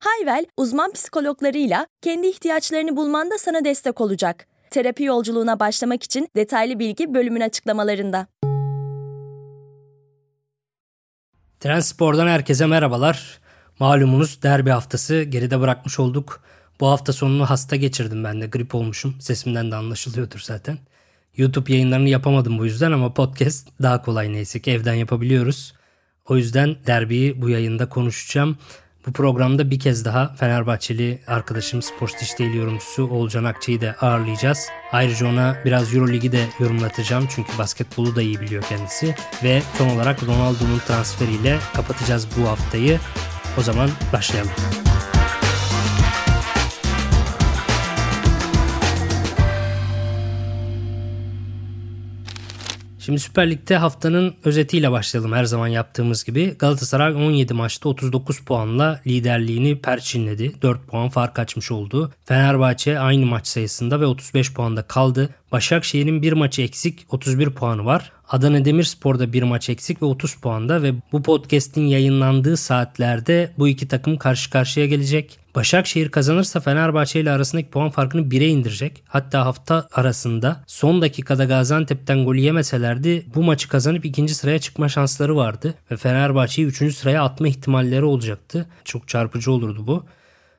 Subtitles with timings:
[0.00, 4.46] Hayvel, uzman psikologlarıyla kendi ihtiyaçlarını bulmanda sana destek olacak.
[4.70, 8.26] Terapi yolculuğuna başlamak için detaylı bilgi bölümün açıklamalarında.
[11.60, 13.40] Transpor'dan herkese merhabalar.
[13.78, 16.42] Malumunuz derbi haftası geride bırakmış olduk.
[16.80, 19.20] Bu hafta sonunu hasta geçirdim ben de grip olmuşum.
[19.20, 20.78] Sesimden de anlaşılıyordur zaten.
[21.36, 25.74] YouTube yayınlarını yapamadım bu yüzden ama podcast daha kolay neyse ki evden yapabiliyoruz.
[26.28, 28.58] O yüzden derbiyi bu yayında konuşacağım.
[29.08, 34.68] Bu programda bir kez daha Fenerbahçeli arkadaşım Spor Stitch yorumcusu Oğulcan Akçı'yı da ağırlayacağız.
[34.92, 39.14] Ayrıca ona biraz Euroligi de yorumlatacağım çünkü basketbolu da iyi biliyor kendisi.
[39.44, 42.98] Ve son olarak Ronaldo'nun transferiyle kapatacağız bu haftayı.
[43.58, 44.52] O zaman başlayalım.
[53.08, 56.54] Şimdi Süper Lig'de haftanın özetiyle başlayalım her zaman yaptığımız gibi.
[56.58, 60.52] Galatasaray 17 maçta 39 puanla liderliğini perçinledi.
[60.62, 62.12] 4 puan fark açmış oldu.
[62.24, 65.30] Fenerbahçe aynı maç sayısında ve 35 puanda kaldı.
[65.52, 68.12] Başakşehir'in bir maçı eksik 31 puanı var.
[68.28, 73.88] Adana Demirspor'da bir maç eksik ve 30 puanda ve bu podcast'in yayınlandığı saatlerde bu iki
[73.88, 75.38] takım karşı karşıya gelecek.
[75.58, 79.02] Başakşehir kazanırsa Fenerbahçe ile arasındaki puan farkını 1'e indirecek.
[79.08, 85.36] Hatta hafta arasında son dakikada Gaziantep'ten golü yemeselerdi bu maçı kazanıp ikinci sıraya çıkma şansları
[85.36, 85.74] vardı.
[85.90, 88.66] Ve Fenerbahçe'yi üçüncü sıraya atma ihtimalleri olacaktı.
[88.84, 90.06] Çok çarpıcı olurdu bu.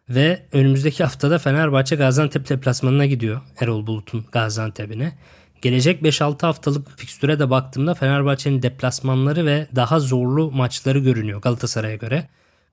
[0.10, 3.42] Ve önümüzdeki haftada Fenerbahçe Gaziantep deplasmanına gidiyor.
[3.60, 5.18] Erol Bulut'un Gaziantep'ine.
[5.62, 12.28] Gelecek 5-6 haftalık fikstüre de baktığımda Fenerbahçe'nin deplasmanları ve daha zorlu maçları görünüyor Galatasaray'a göre.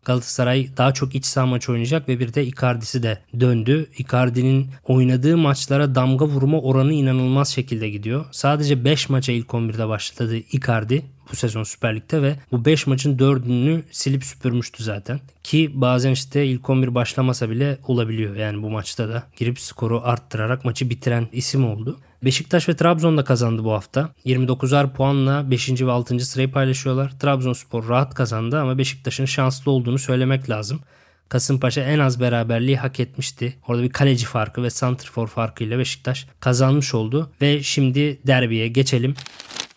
[0.06, 3.86] Galatasaray daha çok iç saha maç oynayacak ve bir de Icardi'si de döndü.
[3.98, 8.24] Icardi'nin oynadığı maçlara damga vurma oranı inanılmaz şekilde gidiyor.
[8.30, 11.02] Sadece 5 maça ilk 11'de başladı Icardi
[11.32, 15.20] bu sezon Süper Lig'de ve bu 5 maçın 4'ünü silip süpürmüştü zaten.
[15.42, 20.64] Ki bazen işte ilk 11 başlamasa bile olabiliyor yani bu maçta da girip skoru arttırarak
[20.64, 21.98] maçı bitiren isim oldu.
[22.24, 24.08] Beşiktaş ve Trabzon da kazandı bu hafta.
[24.26, 25.82] 29'ar puanla 5.
[25.82, 26.20] ve 6.
[26.20, 27.18] sırayı paylaşıyorlar.
[27.18, 30.80] Trabzonspor rahat kazandı ama Beşiktaş'ın şanslı olduğunu söylemek lazım.
[31.28, 33.56] Kasımpaşa en az beraberliği hak etmişti.
[33.68, 37.30] Orada bir kaleci farkı ve santrfor farkıyla Beşiktaş kazanmış oldu.
[37.40, 39.14] Ve şimdi derbiye geçelim.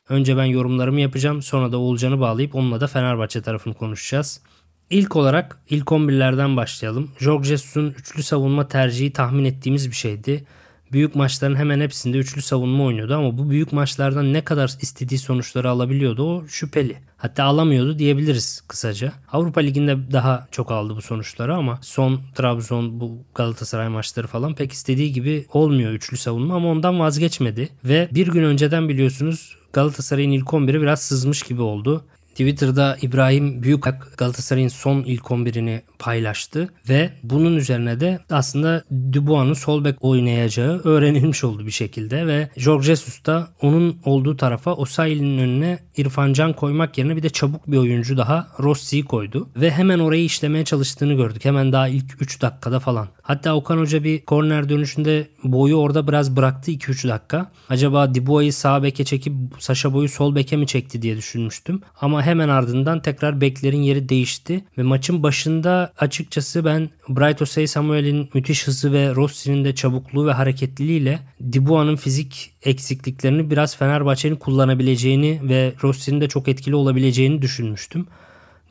[0.09, 1.41] Önce ben yorumlarımı yapacağım.
[1.41, 4.41] Sonra da Oğulcan'ı bağlayıp onunla da Fenerbahçe tarafını konuşacağız.
[4.89, 7.11] İlk olarak ilk 11'lerden başlayalım.
[7.19, 10.45] Jorge Jesus'un üçlü savunma tercihi tahmin ettiğimiz bir şeydi.
[10.91, 15.69] Büyük maçların hemen hepsinde üçlü savunma oynuyordu ama bu büyük maçlardan ne kadar istediği sonuçları
[15.69, 16.97] alabiliyordu o şüpheli.
[17.17, 19.13] Hatta alamıyordu diyebiliriz kısaca.
[19.31, 24.71] Avrupa Ligi'nde daha çok aldı bu sonuçları ama son Trabzon bu Galatasaray maçları falan pek
[24.71, 27.69] istediği gibi olmuyor üçlü savunma ama ondan vazgeçmedi.
[27.85, 32.05] Ve bir gün önceden biliyorsunuz Galatasaray'ın ilk 11'i biraz sızmış gibi oldu.
[32.39, 38.83] Twitter'da İbrahim Büyükak Galatasaray'ın son ilk 11'ini paylaştı ve bunun üzerine de aslında
[39.13, 44.73] Dubois'un sol bek oynayacağı öğrenilmiş oldu bir şekilde ve Jorge Jesus da onun olduğu tarafa
[44.73, 49.71] Osayi'nin önüne İrfan Can koymak yerine bir de çabuk bir oyuncu daha Rossi'yi koydu ve
[49.71, 51.45] hemen orayı işlemeye çalıştığını gördük.
[51.45, 53.07] Hemen daha ilk 3 dakikada falan.
[53.21, 57.51] Hatta Okan Hoca bir korner dönüşünde boyu orada biraz bıraktı 2-3 dakika.
[57.69, 61.81] Acaba Dubois'u sağ beke çekip Saşa boyu sol beke mi çekti diye düşünmüştüm.
[62.01, 68.29] Ama hemen ardından tekrar beklerin yeri değişti ve maçın başında açıkçası ben Bright Osei Samuel'in
[68.33, 71.19] müthiş hızı ve Rossi'nin de çabukluğu ve hareketliliğiyle
[71.53, 78.07] Dubois'un fizik eksikliklerini biraz Fenerbahçe'nin kullanabileceğini ve Rossi'nin de çok etkili olabileceğini düşünmüştüm.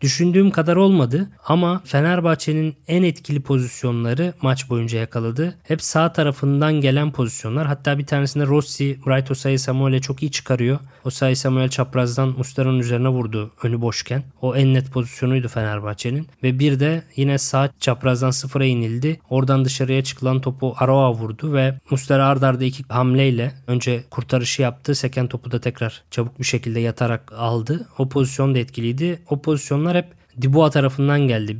[0.00, 5.54] Düşündüğüm kadar olmadı ama Fenerbahçe'nin en etkili pozisyonları maç boyunca yakaladı.
[5.62, 7.66] Hep sağ tarafından gelen pozisyonlar.
[7.66, 10.78] Hatta bir tanesinde Rossi, Bright Osayi Samuel'e çok iyi çıkarıyor.
[11.04, 14.22] Osayi Samuel çaprazdan Muslera'nın üzerine vurdu önü boşken.
[14.40, 16.28] O en net pozisyonuydu Fenerbahçe'nin.
[16.42, 19.20] Ve bir de yine sağ çaprazdan sıfıra inildi.
[19.30, 24.94] Oradan dışarıya çıkılan topu Aroa vurdu ve Muslera ardarda iki hamleyle önce kurtarışı yaptı.
[24.94, 27.88] Seken topu da tekrar çabuk bir şekilde yatarak aldı.
[27.98, 29.22] O pozisyon da etkiliydi.
[29.30, 30.06] O pozisyonlar hep
[30.42, 31.56] Dubois tarafından geldi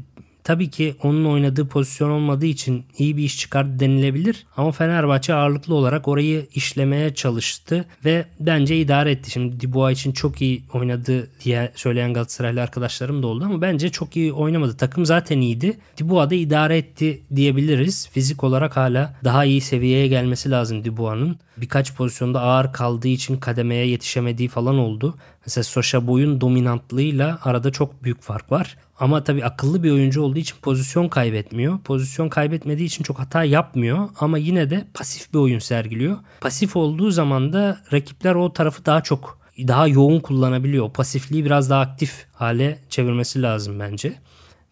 [0.48, 4.46] tabii ki onun oynadığı pozisyon olmadığı için iyi bir iş çıkardı denilebilir.
[4.56, 9.30] Ama Fenerbahçe ağırlıklı olarak orayı işlemeye çalıştı ve bence idare etti.
[9.30, 14.16] Şimdi Dubois için çok iyi oynadı diye söyleyen Galatasaraylı arkadaşlarım da oldu ama bence çok
[14.16, 14.76] iyi oynamadı.
[14.76, 15.78] Takım zaten iyiydi.
[16.00, 18.08] Dubois da idare etti diyebiliriz.
[18.08, 21.38] Fizik olarak hala daha iyi seviyeye gelmesi lazım Dubois'ın.
[21.60, 25.18] Birkaç pozisyonda ağır kaldığı için kademeye yetişemediği falan oldu.
[25.46, 28.76] Mesela Soşa boyun dominantlığıyla arada çok büyük fark var.
[29.00, 31.78] Ama tabii akıllı bir oyuncu olduğu için pozisyon kaybetmiyor.
[31.78, 36.16] Pozisyon kaybetmediği için çok hata yapmıyor ama yine de pasif bir oyun sergiliyor.
[36.40, 40.84] Pasif olduğu zaman da rakipler o tarafı daha çok daha yoğun kullanabiliyor.
[40.84, 44.14] O pasifliği biraz daha aktif hale çevirmesi lazım bence.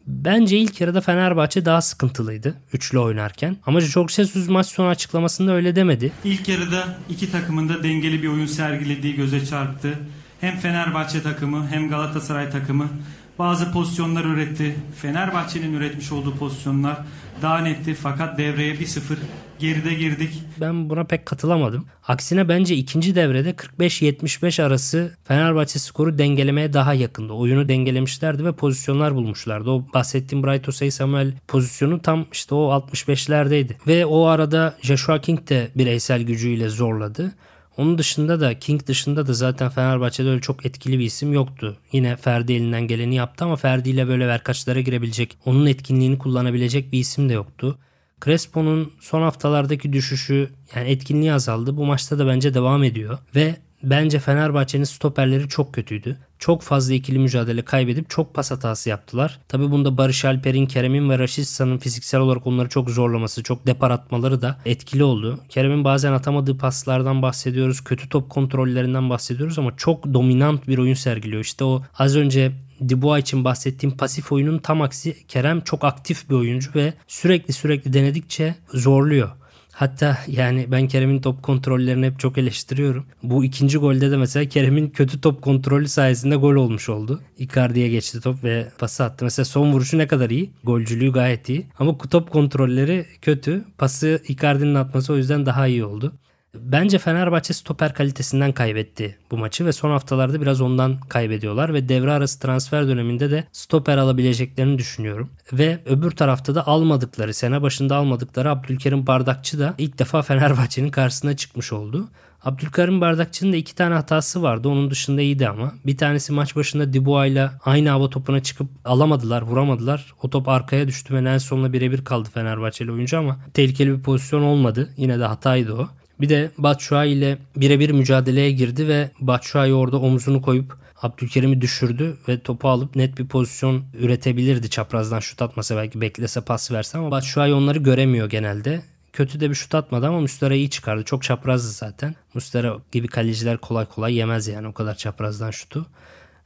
[0.06, 3.56] Bence ilk yarıda Fenerbahçe daha sıkıntılıydı üçlü oynarken.
[3.67, 6.12] Ama çok Jesus maç sonu açıklamasında öyle demedi.
[6.25, 9.99] İlk yarıda iki takımın da dengeli bir oyun sergilediği göze çarptı.
[10.41, 12.88] Hem Fenerbahçe takımı hem Galatasaray takımı
[13.38, 14.76] bazı pozisyonlar üretti.
[14.96, 16.98] Fenerbahçe'nin üretmiş olduğu pozisyonlar
[17.42, 19.16] daha netti fakat devreye 1-0
[19.58, 20.42] geride girdik.
[20.60, 21.86] Ben buna pek katılamadım.
[22.08, 27.32] Aksine bence ikinci devrede 45-75 arası Fenerbahçe skoru dengelemeye daha yakındı.
[27.32, 29.70] Oyunu dengelemişlerdi ve pozisyonlar bulmuşlardı.
[29.70, 33.72] O bahsettiğim Bright Osay Samuel pozisyonu tam işte o 65'lerdeydi.
[33.86, 37.32] Ve o arada Joshua King de bireysel gücüyle zorladı.
[37.76, 41.76] Onun dışında da King dışında da zaten Fenerbahçe'de öyle çok etkili bir isim yoktu.
[41.93, 46.99] Yine Ferdi elinden geleni yaptı ama Ferdi ile böyle verkaçlara girebilecek, onun etkinliğini kullanabilecek bir
[46.99, 47.78] isim de yoktu.
[48.25, 51.76] Crespo'nun son haftalardaki düşüşü yani etkinliği azaldı.
[51.76, 56.19] Bu maçta da bence devam ediyor ve bence Fenerbahçe'nin stoperleri çok kötüydü.
[56.38, 59.38] Çok fazla ikili mücadele kaybedip çok pas hatası yaptılar.
[59.48, 64.42] Tabi bunda Barış Alper'in, Kerem'in ve Raşitsa'nın fiziksel olarak onları çok zorlaması, çok depar atmaları
[64.42, 65.40] da etkili oldu.
[65.48, 67.84] Kerem'in bazen atamadığı paslardan bahsediyoruz.
[67.84, 71.42] Kötü top kontrollerinden bahsediyoruz ama çok dominant bir oyun sergiliyor.
[71.42, 72.52] İşte o az önce
[72.88, 77.92] Dubois için bahsettiğim pasif oyunun tam aksi Kerem çok aktif bir oyuncu ve sürekli sürekli
[77.92, 79.30] denedikçe zorluyor.
[79.76, 83.06] Hatta yani ben Kerem'in top kontrollerini hep çok eleştiriyorum.
[83.23, 87.20] Bu ikinci golde de mesela Kerem'in kötü top kontrolü sayesinde gol olmuş oldu.
[87.38, 89.25] Icardi'ye geçti top ve pası attı.
[89.25, 90.50] Mesela son vuruşu ne kadar iyi.
[90.64, 91.67] Golcülüğü gayet iyi.
[91.78, 93.64] Ama top kontrolleri kötü.
[93.78, 96.12] Pası Icardi'nin atması o yüzden daha iyi oldu.
[96.61, 102.12] Bence Fenerbahçe stoper kalitesinden kaybetti bu maçı ve son haftalarda biraz ondan kaybediyorlar ve devre
[102.12, 105.31] arası transfer döneminde de stoper alabileceklerini düşünüyorum.
[105.53, 111.37] Ve öbür tarafta da almadıkları, sene başında almadıkları Abdülkerim Bardakçı da ilk defa Fenerbahçe'nin karşısına
[111.37, 112.08] çıkmış oldu.
[112.44, 114.69] Abdülkerim Bardakçı'nın da iki tane hatası vardı.
[114.69, 115.73] Onun dışında iyiydi ama.
[115.87, 120.14] Bir tanesi maç başında Dubois ile aynı hava topuna çıkıp alamadılar, vuramadılar.
[120.23, 124.91] O top arkaya düştü ve Nelson'la birebir kaldı Fenerbahçeli oyuncu ama tehlikeli bir pozisyon olmadı.
[124.97, 125.88] Yine de hataydı o.
[126.20, 132.40] Bir de Batshuayi ile birebir mücadeleye girdi ve Batshuayi orada omzunu koyup Abdülkerim'i düşürdü ve
[132.40, 137.54] topu alıp net bir pozisyon üretebilirdi çaprazdan şut atmasa belki beklese pas verse ama Batshuayi
[137.54, 138.82] onları göremiyor genelde.
[139.12, 141.04] Kötü de bir şut atmadı ama Mustera iyi çıkardı.
[141.04, 142.14] Çok çaprazdı zaten.
[142.34, 145.86] Mustera gibi kaleciler kolay kolay yemez yani o kadar çaprazdan şutu.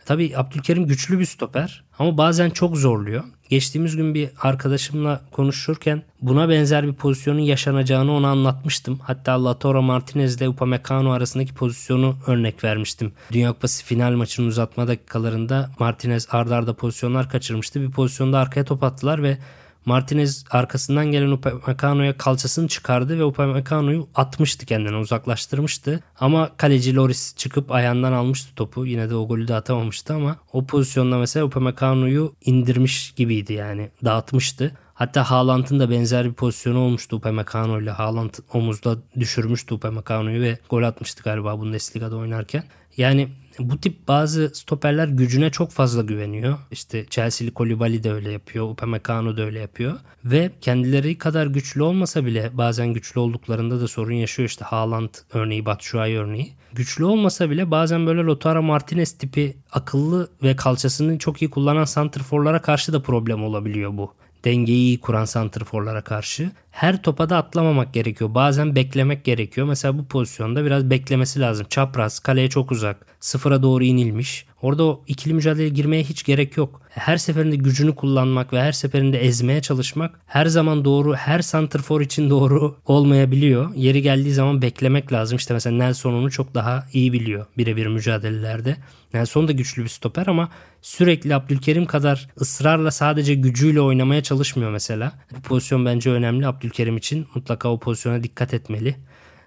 [0.04, 3.24] Tabii Abdülkerim güçlü bir stoper ama bazen çok zorluyor.
[3.50, 8.98] Geçtiğimiz gün bir arkadaşımla konuşurken buna benzer bir pozisyonun yaşanacağını ona anlatmıştım.
[9.02, 13.12] Hatta Latora Martinez ile Upamecano arasındaki pozisyonu örnek vermiştim.
[13.32, 17.80] Dünya Kupası final maçının uzatma dakikalarında Martinez ardarda arda pozisyonlar kaçırmıştı.
[17.80, 19.38] Bir pozisyonda arkaya top attılar ve
[19.84, 26.00] Martinez arkasından gelen Upamecano'ya kalçasını çıkardı ve Upamecano'yu atmıştı kendine uzaklaştırmıştı.
[26.20, 28.86] Ama kaleci Loris çıkıp ayağından almıştı topu.
[28.86, 34.76] Yine de o golü de atamamıştı ama o pozisyonda mesela Upamecano'yu indirmiş gibiydi yani dağıtmıştı.
[34.94, 37.90] Hatta Haaland'ın da benzer bir pozisyonu olmuştu Upamecano ile.
[37.90, 42.64] Haaland omuzda düşürmüştü Upamecano'yu ve gol atmıştı galiba Bundesliga'da oynarken.
[42.96, 43.28] Yani
[43.58, 46.58] bu tip bazı stoperler gücüne çok fazla güveniyor.
[46.70, 48.70] İşte Chelsea'li Koulibaly de öyle yapıyor.
[48.70, 49.98] Upamecano da öyle yapıyor.
[50.24, 54.48] Ve kendileri kadar güçlü olmasa bile bazen güçlü olduklarında da sorun yaşıyor.
[54.48, 56.52] İşte Haaland örneği, Batshuayi örneği.
[56.72, 62.62] Güçlü olmasa bile bazen böyle Lautaro Martinez tipi akıllı ve kalçasını çok iyi kullanan santrforlara
[62.62, 64.14] karşı da problem olabiliyor bu
[64.44, 66.50] dengeyi kuran santrforlara karşı.
[66.70, 68.34] Her topa da atlamamak gerekiyor.
[68.34, 69.66] Bazen beklemek gerekiyor.
[69.66, 71.66] Mesela bu pozisyonda biraz beklemesi lazım.
[71.70, 74.46] Çapraz, kaleye çok uzak, sıfıra doğru inilmiş.
[74.62, 76.82] Orada o ikili mücadeleye girmeye hiç gerek yok.
[76.90, 82.30] Her seferinde gücünü kullanmak ve her seferinde ezmeye çalışmak her zaman doğru, her santrfor için
[82.30, 83.74] doğru olmayabiliyor.
[83.74, 85.36] Yeri geldiği zaman beklemek lazım.
[85.36, 88.76] İşte mesela Nelson onu çok daha iyi biliyor birebir mücadelelerde.
[89.14, 90.48] Nelson da güçlü bir stoper ama
[90.82, 95.12] sürekli Abdülkerim kadar ısrarla sadece gücüyle oynamaya çalışmıyor mesela.
[95.36, 97.26] Bu pozisyon bence önemli Abdülkerim için.
[97.34, 98.96] Mutlaka o pozisyona dikkat etmeli.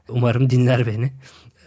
[0.09, 1.13] Umarım dinler beni.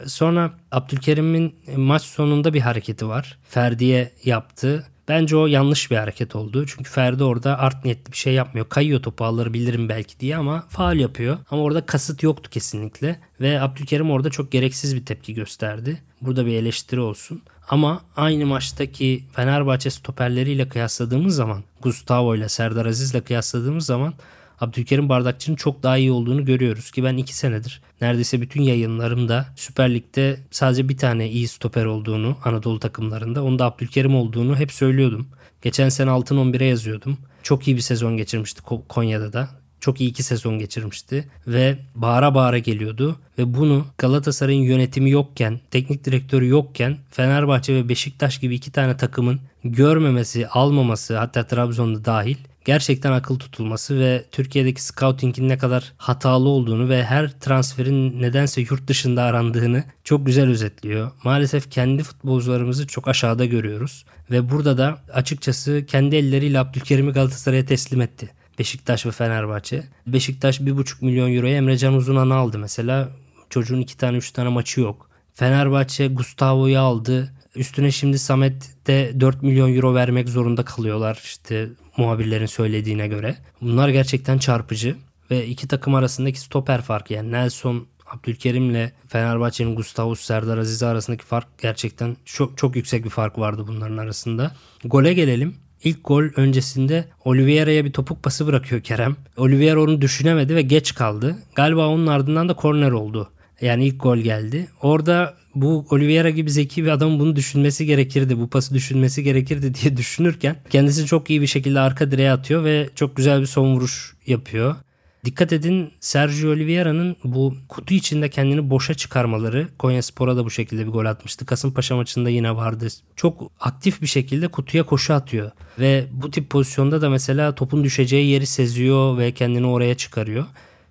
[0.06, 3.38] Sonra Abdülkerim'in maç sonunda bir hareketi var.
[3.48, 4.86] Ferdi'ye yaptı.
[5.08, 6.66] Bence o yanlış bir hareket oldu.
[6.66, 8.68] Çünkü Ferdi orada art niyetli bir şey yapmıyor.
[8.68, 11.38] Kayıyor topu alır bilirim belki diye ama faal yapıyor.
[11.50, 13.20] Ama orada kasıt yoktu kesinlikle.
[13.40, 16.02] Ve Abdülkerim orada çok gereksiz bir tepki gösterdi.
[16.20, 17.42] Burada bir eleştiri olsun.
[17.68, 24.14] Ama aynı maçtaki Fenerbahçe stoperleriyle kıyasladığımız zaman Gustavo ile Serdar Aziz ile kıyasladığımız zaman
[24.60, 29.94] Abdülkerim Bardakçı'nın çok daha iyi olduğunu görüyoruz ki ben iki senedir neredeyse bütün yayınlarımda Süper
[29.94, 35.28] Lig'de sadece bir tane iyi stoper olduğunu Anadolu takımlarında onu da Abdülkerim olduğunu hep söylüyordum.
[35.62, 37.18] Geçen sene altın 11'e yazıyordum.
[37.42, 39.48] Çok iyi bir sezon geçirmişti Konya'da da.
[39.80, 46.04] Çok iyi iki sezon geçirmişti ve bağıra bağıra geliyordu ve bunu Galatasaray'ın yönetimi yokken, teknik
[46.04, 53.12] direktörü yokken Fenerbahçe ve Beşiktaş gibi iki tane takımın görmemesi, almaması hatta Trabzon'da dahil gerçekten
[53.12, 59.22] akıl tutulması ve Türkiye'deki scouting'in ne kadar hatalı olduğunu ve her transferin nedense yurt dışında
[59.22, 61.10] arandığını çok güzel özetliyor.
[61.24, 68.00] Maalesef kendi futbolcularımızı çok aşağıda görüyoruz ve burada da açıkçası kendi elleriyle Abdülkerim'i Galatasaray'a teslim
[68.00, 68.30] etti.
[68.58, 69.84] Beşiktaş ve Fenerbahçe.
[70.06, 73.08] Beşiktaş 1,5 milyon euroya Emre Can Uzunan'ı aldı mesela.
[73.50, 75.10] Çocuğun 2 tane 3 tane maçı yok.
[75.34, 77.32] Fenerbahçe Gustavo'yu aldı.
[77.56, 83.36] Üstüne şimdi Samet'te 4 milyon euro vermek zorunda kalıyorlar işte muhabirlerin söylediğine göre.
[83.60, 84.96] Bunlar gerçekten çarpıcı
[85.30, 91.46] ve iki takım arasındaki stoper farkı yani Nelson Abdülkerim'le Fenerbahçe'nin Gustavo Serdar Aziz arasındaki fark
[91.58, 94.52] gerçekten çok çok yüksek bir fark vardı bunların arasında.
[94.84, 95.54] Gole gelelim.
[95.84, 99.16] İlk gol öncesinde Oliveira'ya bir topuk pası bırakıyor Kerem.
[99.36, 101.36] Oliveira onu düşünemedi ve geç kaldı.
[101.54, 103.30] Galiba onun ardından da korner oldu.
[103.60, 104.68] Yani ilk gol geldi.
[104.82, 108.38] Orada bu Oliveira gibi zeki bir adam bunu düşünmesi gerekirdi.
[108.38, 112.88] Bu pası düşünmesi gerekirdi diye düşünürken kendisi çok iyi bir şekilde arka direğe atıyor ve
[112.94, 114.76] çok güzel bir son vuruş yapıyor.
[115.24, 120.86] Dikkat edin Sergio Oliveira'nın bu kutu içinde kendini boşa çıkarmaları Konya Spor'a da bu şekilde
[120.86, 121.46] bir gol atmıştı.
[121.46, 122.88] Kasımpaşa maçında yine vardı.
[123.16, 125.50] Çok aktif bir şekilde kutuya koşu atıyor.
[125.78, 130.44] Ve bu tip pozisyonda da mesela topun düşeceği yeri seziyor ve kendini oraya çıkarıyor.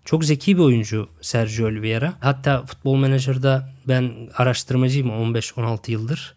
[0.06, 2.14] Çok zeki bir oyuncu Sergio Oliveira.
[2.20, 6.36] Hatta futbol menajerda ben araştırmacıyım 15-16 yıldır.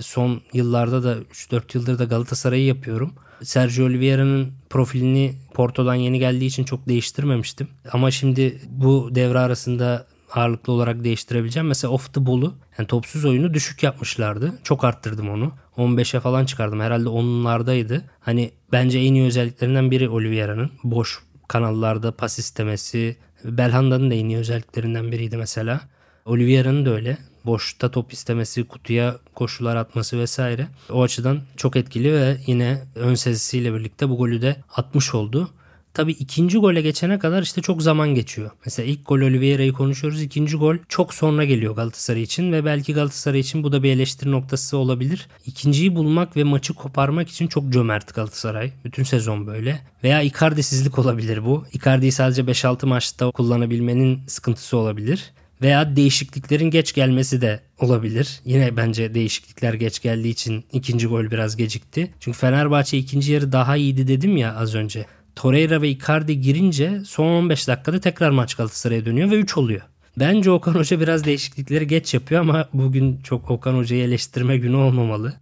[0.00, 3.14] Son yıllarda da 3-4 yıldır da Galatasaray'ı yapıyorum.
[3.42, 7.68] Sergio Oliveira'nın profilini Porto'dan yeni geldiği için çok değiştirmemiştim.
[7.92, 11.68] Ama şimdi bu devre arasında ağırlıklı olarak değiştirebileceğim.
[11.68, 14.52] Mesela off the ball'u yani topsuz oyunu düşük yapmışlardı.
[14.64, 15.52] Çok arttırdım onu.
[15.76, 16.80] 15'e falan çıkardım.
[16.80, 18.04] Herhalde onlardaydı.
[18.20, 20.70] Hani bence en iyi özelliklerinden biri Oliveira'nın.
[20.84, 23.16] Boş kanallarda pas istemesi.
[23.44, 25.80] Belhanda'nın da en iyi özelliklerinden biriydi mesela.
[26.24, 27.18] Oliveira'nın da öyle.
[27.46, 30.66] Boşta top istemesi, kutuya koşular atması vesaire.
[30.90, 35.50] O açıdan çok etkili ve yine ön sezisiyle birlikte bu golü de atmış oldu.
[35.98, 38.50] Tabi ikinci gole geçene kadar işte çok zaman geçiyor.
[38.64, 40.22] Mesela ilk gol Oliveira'yı konuşuyoruz.
[40.22, 44.30] İkinci gol çok sonra geliyor Galatasaray için ve belki Galatasaray için bu da bir eleştiri
[44.30, 45.28] noktası olabilir.
[45.46, 48.72] İkinciyi bulmak ve maçı koparmak için çok cömert Galatasaray.
[48.84, 49.80] Bütün sezon böyle.
[50.04, 51.64] Veya Icardi'sizlik olabilir bu.
[51.72, 58.40] Icardi'yi sadece 5-6 maçta kullanabilmenin sıkıntısı olabilir veya değişikliklerin geç gelmesi de olabilir.
[58.44, 62.10] Yine bence değişiklikler geç geldiği için ikinci gol biraz gecikti.
[62.20, 65.06] Çünkü Fenerbahçe ikinci yarı daha iyiydi dedim ya az önce.
[65.38, 69.80] Torreira ve Icardi girince son 15 dakikada tekrar maç Galatasaray'a dönüyor ve 3 oluyor.
[70.16, 75.34] Bence Okan Hoca biraz değişiklikleri geç yapıyor ama bugün çok Okan Hoca'yı eleştirme günü olmamalı.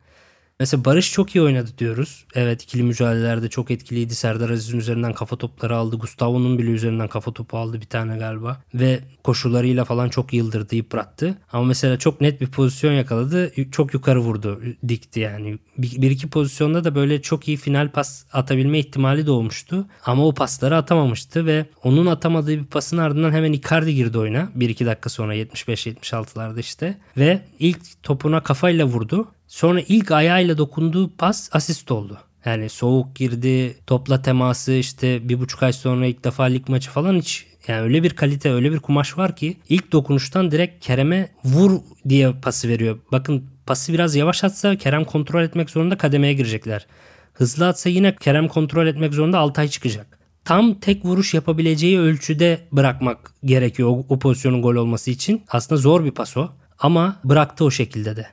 [0.60, 2.24] Mesela Barış çok iyi oynadı diyoruz.
[2.34, 4.14] Evet ikili mücadelelerde çok etkiliydi.
[4.14, 5.96] Serdar Aziz'in üzerinden kafa topları aldı.
[5.96, 8.62] Gustavo'nun bile üzerinden kafa topu aldı bir tane galiba.
[8.74, 11.38] Ve koşularıyla falan çok yıldırdı, yıprattı.
[11.52, 13.52] Ama mesela çok net bir pozisyon yakaladı.
[13.70, 15.58] Çok yukarı vurdu, dikti yani.
[15.78, 19.86] Bir, bir iki pozisyonda da böyle çok iyi final pas atabilme ihtimali doğmuştu.
[20.04, 24.48] Ama o pasları atamamıştı ve onun atamadığı bir pasın ardından hemen Icardi girdi oyuna.
[24.58, 26.98] 1-2 dakika sonra 75-76'larda işte.
[27.16, 29.28] Ve ilk topuna kafayla vurdu.
[29.48, 32.18] Sonra ilk ayağıyla dokunduğu pas asist oldu.
[32.44, 37.14] Yani soğuk girdi, topla teması işte bir buçuk ay sonra ilk defa lig maçı falan
[37.18, 41.80] hiç yani öyle bir kalite, öyle bir kumaş var ki ilk dokunuştan direkt Kerem'e vur
[42.08, 42.98] diye pası veriyor.
[43.12, 46.86] Bakın pası biraz yavaş atsa Kerem kontrol etmek zorunda kademeye girecekler.
[47.32, 50.18] Hızlı atsa yine Kerem kontrol etmek zorunda Altay çıkacak.
[50.44, 55.42] Tam tek vuruş yapabileceği ölçüde bırakmak gerekiyor o, o pozisyonun gol olması için.
[55.48, 56.48] Aslında zor bir pas o
[56.78, 58.26] ama bıraktı o şekilde de.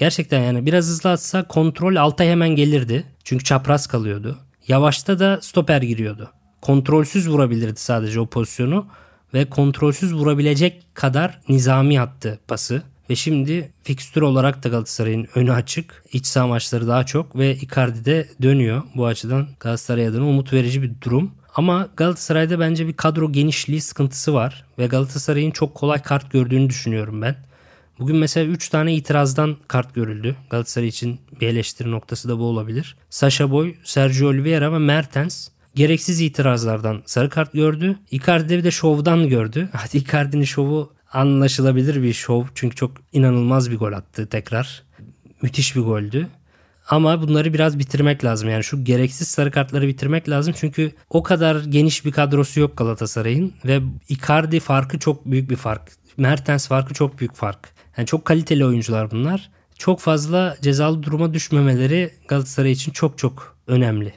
[0.00, 3.04] Gerçekten yani biraz hızlı atsa kontrol alta hemen gelirdi.
[3.24, 4.38] Çünkü çapraz kalıyordu.
[4.68, 6.30] Yavaşta da stoper giriyordu.
[6.60, 8.86] Kontrolsüz vurabilirdi sadece o pozisyonu
[9.34, 12.82] ve kontrolsüz vurabilecek kadar nizami attı pası.
[13.10, 16.04] Ve şimdi fikstür olarak da Galatasaray'ın önü açık.
[16.12, 18.82] İç saha maçları daha çok ve Icardi de dönüyor.
[18.94, 21.30] Bu açıdan Galatasaray adına umut verici bir durum.
[21.54, 27.22] Ama Galatasaray'da bence bir kadro genişliği sıkıntısı var ve Galatasaray'ın çok kolay kart gördüğünü düşünüyorum
[27.22, 27.49] ben.
[28.00, 30.36] Bugün mesela 3 tane itirazdan kart görüldü.
[30.50, 32.96] Galatasaray için bir eleştiri noktası da bu olabilir.
[33.10, 37.98] Sasha Boy, Sergio Oliveira ve Mertens gereksiz itirazlardan sarı kart gördü.
[38.10, 39.68] Icardi bir de şovdan gördü.
[39.72, 42.44] Hadi Icardi'nin şovu anlaşılabilir bir şov.
[42.54, 44.82] Çünkü çok inanılmaz bir gol attı tekrar.
[45.42, 46.26] Müthiş bir goldü.
[46.88, 48.48] Ama bunları biraz bitirmek lazım.
[48.50, 50.54] Yani şu gereksiz sarı kartları bitirmek lazım.
[50.56, 53.52] Çünkü o kadar geniş bir kadrosu yok Galatasaray'ın.
[53.64, 55.92] Ve Icardi farkı çok büyük bir fark.
[56.16, 57.79] Mertens farkı çok büyük fark.
[58.00, 59.50] Yani çok kaliteli oyuncular bunlar.
[59.78, 64.12] Çok fazla cezalı duruma düşmemeleri Galatasaray için çok çok önemli.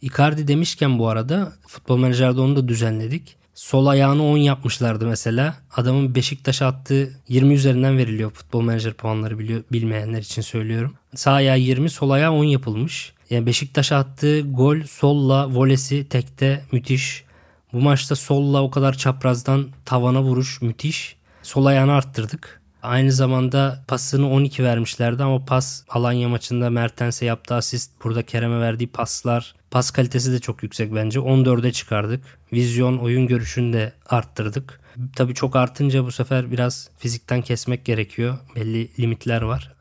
[0.00, 3.36] Icardi demişken bu arada futbol menajerde onu da düzenledik.
[3.54, 5.56] Sol ayağını 10 yapmışlardı mesela.
[5.76, 10.94] Adamın Beşiktaş'a attığı 20 üzerinden veriliyor futbol menajer puanları biliyor, bilmeyenler için söylüyorum.
[11.14, 13.12] Sağ ayağı 20, sol ayağı 10 yapılmış.
[13.30, 17.24] Yani Beşiktaş'a attığı gol solla volesi tekte müthiş.
[17.72, 21.16] Bu maçta solla o kadar çaprazdan tavana vuruş müthiş.
[21.42, 22.58] Sol ayağını arttırdık.
[22.82, 28.86] Aynı zamanda pasını 12 vermişlerdi ama pas Alanya maçında Mertens'e yaptığı asist, burada Kerem'e verdiği
[28.86, 31.18] paslar, pas kalitesi de çok yüksek bence.
[31.18, 32.38] 14'e çıkardık.
[32.52, 34.80] Vizyon, oyun görüşünü de arttırdık.
[35.16, 38.38] Tabii çok artınca bu sefer biraz fizikten kesmek gerekiyor.
[38.56, 39.72] Belli limitler var.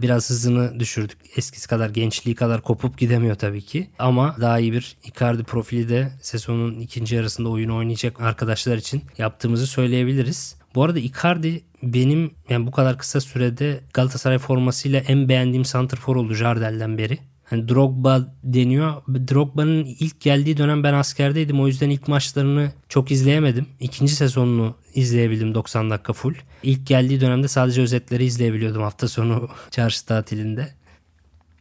[0.00, 1.18] Biraz hızını düşürdük.
[1.36, 3.90] Eskisi kadar gençliği kadar kopup gidemiyor tabii ki.
[3.98, 9.66] Ama daha iyi bir Icardi profili de sezonun ikinci yarısında oyunu oynayacak arkadaşlar için yaptığımızı
[9.66, 10.56] söyleyebiliriz.
[10.76, 16.34] Bu arada Icardi benim yani bu kadar kısa sürede Galatasaray formasıyla en beğendiğim santrfor oldu
[16.34, 17.18] Jardel'den beri.
[17.44, 19.02] Hani Drogba deniyor.
[19.08, 21.60] Drogba'nın ilk geldiği dönem ben askerdeydim.
[21.60, 23.66] O yüzden ilk maçlarını çok izleyemedim.
[23.80, 26.34] İkinci sezonunu izleyebildim 90 dakika full.
[26.62, 30.68] İlk geldiği dönemde sadece özetleri izleyebiliyordum hafta sonu çarşı tatilinde.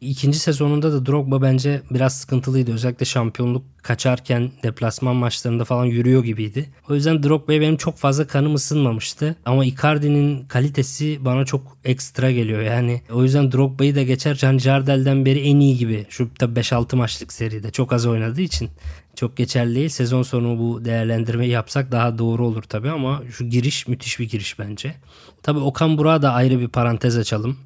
[0.02, 2.74] İkinci sezonunda da Drogba bence biraz sıkıntılıydı.
[2.74, 6.70] Özellikle şampiyonluk kaçarken deplasman maçlarında falan yürüyor gibiydi.
[6.90, 9.36] O yüzden Drogba'ya benim çok fazla kanım ısınmamıştı.
[9.46, 12.62] Ama Icardi'nin kalitesi bana çok ekstra geliyor.
[12.62, 14.36] Yani o yüzden Drogba'yı da geçer.
[14.36, 16.06] Can Jardel'den beri en iyi gibi.
[16.10, 18.70] Şu tabii 5-6 maçlık seride çok az oynadığı için
[19.16, 19.90] çok geçerli değil.
[19.90, 24.60] Sezon sonu bu değerlendirmeyi yapsak daha doğru olur tabii ama şu giriş müthiş bir giriş
[24.60, 24.96] bence.
[25.44, 27.58] Tabii Okan Burak'a da ayrı bir parantez açalım.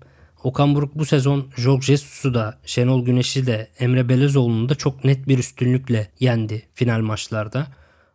[0.43, 5.27] Okan Buruk bu sezon Jorge Jesus'u da Şenol Güneş'i de Emre Belezoğlu'nu da çok net
[5.27, 7.67] bir üstünlükle yendi final maçlarda.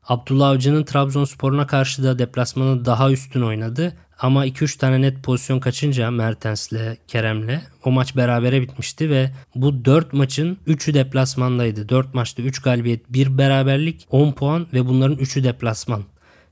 [0.09, 3.97] Abdullah Avcı'nın Trabzonspor'una karşı da deplasmanı daha üstün oynadı.
[4.19, 10.13] Ama 2-3 tane net pozisyon kaçınca Mertens'le, Kerem'le o maç berabere bitmişti ve bu 4
[10.13, 11.89] maçın 3'ü deplasmandaydı.
[11.89, 16.03] 4 maçta 3 galibiyet, 1 beraberlik, 10 puan ve bunların 3'ü deplasman.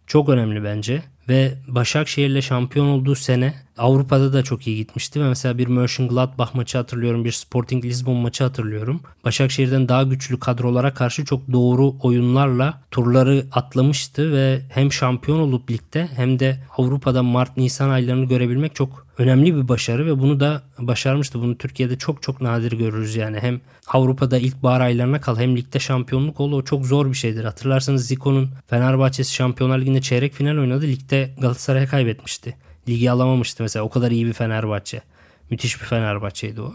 [0.06, 5.58] Çok önemli bence ve Başakşehir'le şampiyon olduğu sene Avrupa'da da çok iyi gitmişti ve mesela
[5.58, 9.00] bir Mönchengladbach maçı hatırlıyorum, bir Sporting Lisbon maçı hatırlıyorum.
[9.24, 16.08] Başakşehir'den daha güçlü kadrolara karşı çok doğru oyunlarla turları atlamıştı ve hem şampiyon olup ligde
[16.16, 21.40] hem de Avrupa'da Mart-Nisan aylarını görebilmek çok önemli bir başarı ve bunu da başarmıştı.
[21.40, 23.38] Bunu Türkiye'de çok çok nadir görürüz yani.
[23.40, 26.56] Hem Avrupa'da ilk bahar aylarına kal hem ligde şampiyonluk oldu.
[26.56, 27.44] O çok zor bir şeydir.
[27.44, 30.86] Hatırlarsanız Zico'nun Fenerbahçe'si Şampiyonlar Ligi'nde çeyrek final oynadı.
[30.86, 32.56] Ligde Galatasaray'a kaybetmişti.
[32.88, 33.84] Ligi alamamıştı mesela.
[33.84, 35.02] O kadar iyi bir Fenerbahçe.
[35.50, 36.74] Müthiş bir Fenerbahçe'ydi o.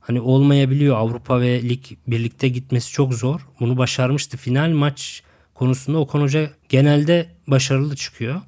[0.00, 0.96] Hani olmayabiliyor.
[0.96, 3.48] Avrupa ve lig birlikte gitmesi çok zor.
[3.60, 4.36] Bunu başarmıştı.
[4.36, 5.22] Final maç
[5.54, 8.40] konusunda Okan Hoca genelde başarılı çıkıyor.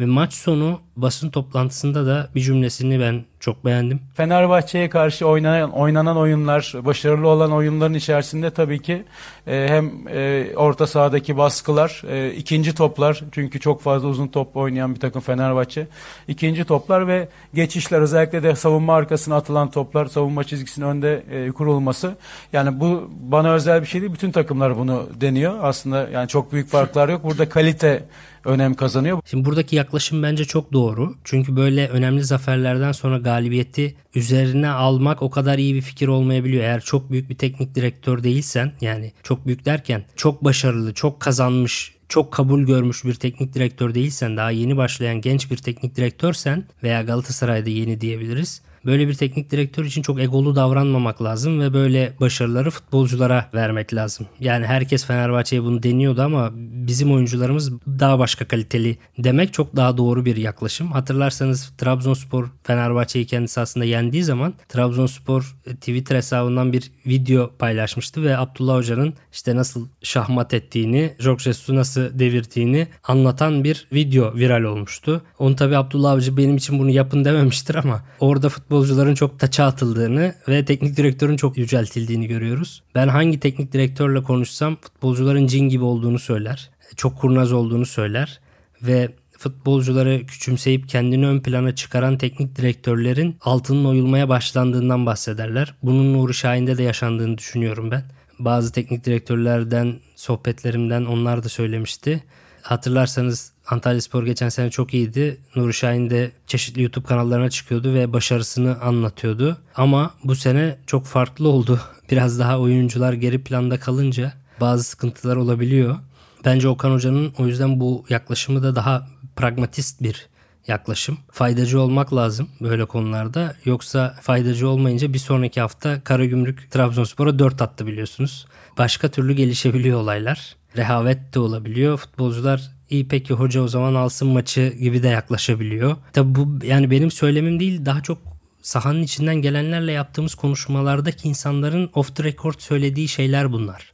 [0.00, 4.00] Ve maç sonu basın toplantısında da bir cümlesini ben çok beğendim.
[4.14, 9.04] Fenerbahçe'ye karşı oynanan, oynanan oyunlar, başarılı olan oyunların içerisinde tabii ki
[9.46, 14.94] e, hem e, orta sahadaki baskılar, e, ikinci toplar çünkü çok fazla uzun top oynayan
[14.94, 15.86] bir takım Fenerbahçe.
[16.28, 22.16] ikinci toplar ve geçişler özellikle de savunma arkasına atılan toplar, savunma çizgisinin önde e, kurulması.
[22.52, 24.12] Yani bu bana özel bir şey değil.
[24.12, 25.54] Bütün takımlar bunu deniyor.
[25.62, 27.24] Aslında yani çok büyük farklar yok.
[27.24, 28.04] Burada kalite
[28.44, 29.18] önem kazanıyor.
[29.24, 30.85] Şimdi buradaki yaklaşım bence çok doğru.
[31.24, 36.64] Çünkü böyle önemli zaferlerden sonra galibiyeti üzerine almak o kadar iyi bir fikir olmayabiliyor.
[36.64, 41.96] Eğer çok büyük bir teknik direktör değilsen yani çok büyük derken çok başarılı, çok kazanmış
[42.08, 47.02] çok kabul görmüş bir teknik direktör değilsen daha yeni başlayan genç bir teknik direktörsen veya
[47.02, 52.70] Galatasaray'da yeni diyebiliriz Böyle bir teknik direktör için çok egolu davranmamak lazım ve böyle başarıları
[52.70, 54.26] futbolculara vermek lazım.
[54.40, 60.24] Yani herkes Fenerbahçe'ye bunu deniyordu ama bizim oyuncularımız daha başka kaliteli demek çok daha doğru
[60.24, 60.92] bir yaklaşım.
[60.92, 68.38] Hatırlarsanız Trabzonspor Fenerbahçe'yi kendisi aslında yendiği zaman Trabzonspor e, Twitter hesabından bir video paylaşmıştı ve
[68.38, 75.22] Abdullah Hoca'nın işte nasıl şahmat ettiğini, Jorge Jesus'u nasıl devirdiğini anlatan bir video viral olmuştu.
[75.38, 79.64] Onu tabi Abdullah Avcı benim için bunu yapın dememiştir ama orada futbol futbolcuların çok taça
[79.64, 82.82] atıldığını ve teknik direktörün çok yüceltildiğini görüyoruz.
[82.94, 86.70] Ben hangi teknik direktörle konuşsam futbolcuların cin gibi olduğunu söyler.
[86.96, 88.40] Çok kurnaz olduğunu söyler
[88.82, 89.08] ve
[89.38, 95.74] futbolcuları küçümseyip kendini ön plana çıkaran teknik direktörlerin altının oyulmaya başlandığından bahsederler.
[95.82, 98.04] Bunun Nuri Şahin'de de yaşandığını düşünüyorum ben.
[98.38, 102.24] Bazı teknik direktörlerden, sohbetlerimden onlar da söylemişti.
[102.62, 105.40] Hatırlarsanız Antalya Spor geçen sene çok iyiydi.
[105.56, 109.56] Nuri Şahin de çeşitli YouTube kanallarına çıkıyordu ve başarısını anlatıyordu.
[109.76, 111.80] Ama bu sene çok farklı oldu.
[112.10, 115.96] Biraz daha oyuncular geri planda kalınca bazı sıkıntılar olabiliyor.
[116.44, 120.28] Bence Okan Hoca'nın o yüzden bu yaklaşımı da daha pragmatist bir
[120.66, 121.18] yaklaşım.
[121.30, 123.54] Faydacı olmak lazım böyle konularda.
[123.64, 128.46] Yoksa faydacı olmayınca bir sonraki hafta Karagümrük Trabzonspor'a 4 attı biliyorsunuz.
[128.78, 130.56] Başka türlü gelişebiliyor olaylar.
[130.76, 131.96] Rehavet de olabiliyor.
[131.96, 135.96] Futbolcular iyi peki hoca o zaman alsın maçı gibi de yaklaşabiliyor.
[136.12, 138.18] Tabi bu yani benim söylemim değil daha çok
[138.62, 143.92] sahanın içinden gelenlerle yaptığımız konuşmalardaki insanların off the record söylediği şeyler bunlar.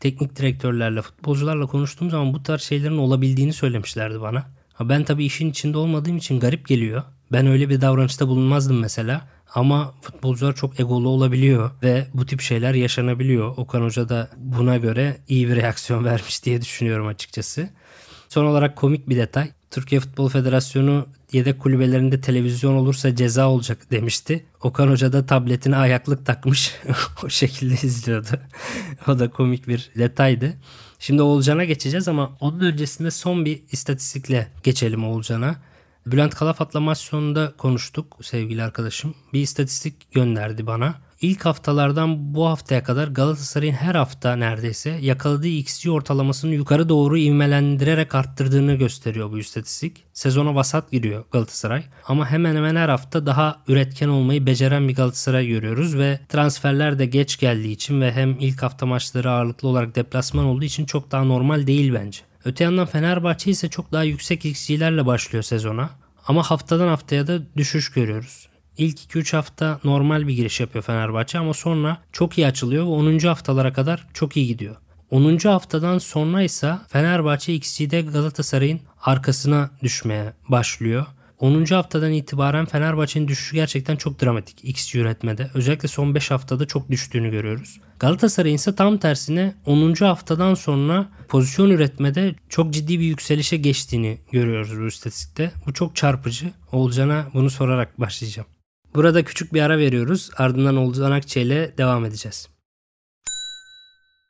[0.00, 4.46] Teknik direktörlerle, futbolcularla konuştuğum zaman bu tarz şeylerin olabildiğini söylemişlerdi bana.
[4.74, 7.02] Ha ben tabii işin içinde olmadığım için garip geliyor.
[7.32, 9.28] Ben öyle bir davranışta bulunmazdım mesela.
[9.54, 13.56] Ama futbolcular çok egolu olabiliyor ve bu tip şeyler yaşanabiliyor.
[13.56, 17.68] Okan Hoca da buna göre iyi bir reaksiyon vermiş diye düşünüyorum açıkçası.
[18.34, 19.50] Son olarak komik bir detay.
[19.70, 24.44] Türkiye Futbol Federasyonu yedek kulübelerinde televizyon olursa ceza olacak demişti.
[24.62, 26.74] Okan Hoca da tabletine ayaklık takmış.
[27.24, 28.28] o şekilde izliyordu.
[29.08, 30.52] o da komik bir detaydı.
[30.98, 35.56] Şimdi Oğulcan'a geçeceğiz ama onun öncesinde son bir istatistikle geçelim Oğulcan'a.
[36.06, 39.14] Bülent Kalafat'la maç sonunda konuştuk sevgili arkadaşım.
[39.32, 40.94] Bir istatistik gönderdi bana.
[41.20, 48.14] İlk haftalardan bu haftaya kadar Galatasaray'ın her hafta neredeyse yakaladığı XG ortalamasını yukarı doğru ivmelendirerek
[48.14, 50.04] arttırdığını gösteriyor bu istatistik.
[50.12, 55.46] Sezona vasat giriyor Galatasaray ama hemen hemen her hafta daha üretken olmayı beceren bir Galatasaray
[55.46, 60.44] görüyoruz ve transferler de geç geldiği için ve hem ilk hafta maçları ağırlıklı olarak deplasman
[60.44, 62.20] olduğu için çok daha normal değil bence.
[62.44, 65.90] Öte yandan Fenerbahçe ise çok daha yüksek XG'lerle başlıyor sezona.
[66.26, 68.48] Ama haftadan haftaya da düşüş görüyoruz.
[68.78, 73.18] İlk 2-3 hafta normal bir giriş yapıyor Fenerbahçe ama sonra çok iyi açılıyor ve 10.
[73.18, 74.76] haftalara kadar çok iyi gidiyor.
[75.10, 75.38] 10.
[75.38, 81.06] haftadan sonra ise Fenerbahçe XG'de Galatasaray'ın arkasına düşmeye başlıyor.
[81.38, 81.64] 10.
[81.64, 85.50] haftadan itibaren Fenerbahçe'nin düşüşü gerçekten çok dramatik XG üretmede.
[85.54, 87.80] Özellikle son 5 haftada çok düştüğünü görüyoruz.
[87.98, 89.94] Galatasaray'ın ise tam tersine 10.
[89.94, 95.52] haftadan sonra pozisyon üretmede çok ciddi bir yükselişe geçtiğini görüyoruz bu istatistikte.
[95.66, 96.50] Bu çok çarpıcı.
[96.72, 98.53] Olcan'a bunu sorarak başlayacağım.
[98.94, 100.30] Burada küçük bir ara veriyoruz.
[100.36, 102.48] Ardından Olcan Akçe ile devam edeceğiz.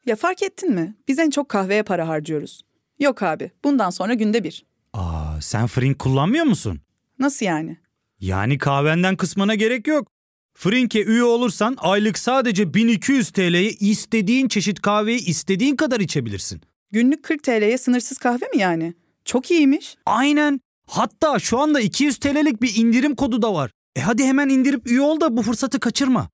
[0.07, 0.94] Ya fark ettin mi?
[1.09, 2.62] Biz en çok kahveye para harcıyoruz.
[2.98, 4.64] Yok abi, bundan sonra günde bir.
[4.92, 6.81] Aa, sen Frink kullanmıyor musun?
[7.18, 7.77] Nasıl yani?
[8.20, 10.09] Yani kahvenden kısmına gerek yok.
[10.55, 16.61] Frink'e üye olursan aylık sadece 1200 TL'ye istediğin çeşit kahveyi istediğin kadar içebilirsin.
[16.90, 18.94] Günlük 40 TL'ye sınırsız kahve mi yani?
[19.24, 19.96] Çok iyiymiş.
[20.07, 20.61] Aynen.
[20.87, 23.70] Hatta şu anda 200 TL'lik bir indirim kodu da var.
[23.97, 26.29] E hadi hemen indirip üye ol da bu fırsatı kaçırma.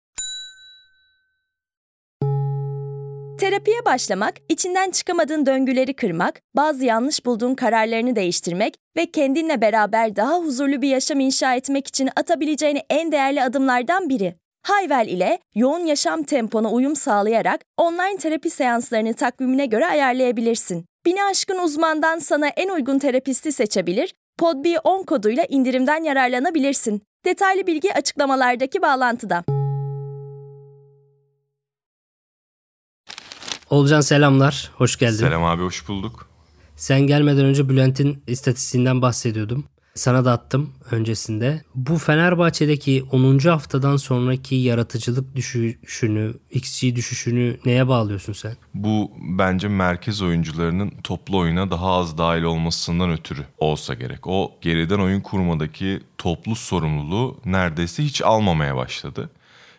[3.41, 10.39] Terapiye başlamak, içinden çıkamadığın döngüleri kırmak, bazı yanlış bulduğun kararlarını değiştirmek ve kendinle beraber daha
[10.39, 14.35] huzurlu bir yaşam inşa etmek için atabileceğin en değerli adımlardan biri.
[14.63, 20.85] Hayvel ile yoğun yaşam tempona uyum sağlayarak online terapi seanslarını takvimine göre ayarlayabilirsin.
[21.07, 27.03] Bini aşkın uzmandan sana en uygun terapisti seçebilir, PodB10 koduyla indirimden yararlanabilirsin.
[27.25, 29.45] Detaylı bilgi açıklamalardaki bağlantıda.
[33.71, 34.71] Olcan selamlar.
[34.75, 35.17] Hoş geldin.
[35.17, 36.29] Selam abi hoş bulduk.
[36.77, 39.65] Sen gelmeden önce Bülent'in istatistiğinden bahsediyordum.
[40.01, 41.63] Sana da attım öncesinde.
[41.75, 43.39] Bu Fenerbahçe'deki 10.
[43.39, 48.53] haftadan sonraki yaratıcılık düşüşünü, XG düşüşünü neye bağlıyorsun sen?
[48.75, 54.27] Bu bence merkez oyuncularının toplu oyuna daha az dahil olmasından ötürü olsa gerek.
[54.27, 59.31] O geriden oyun kurmadaki toplu sorumluluğu neredeyse hiç almamaya başladı.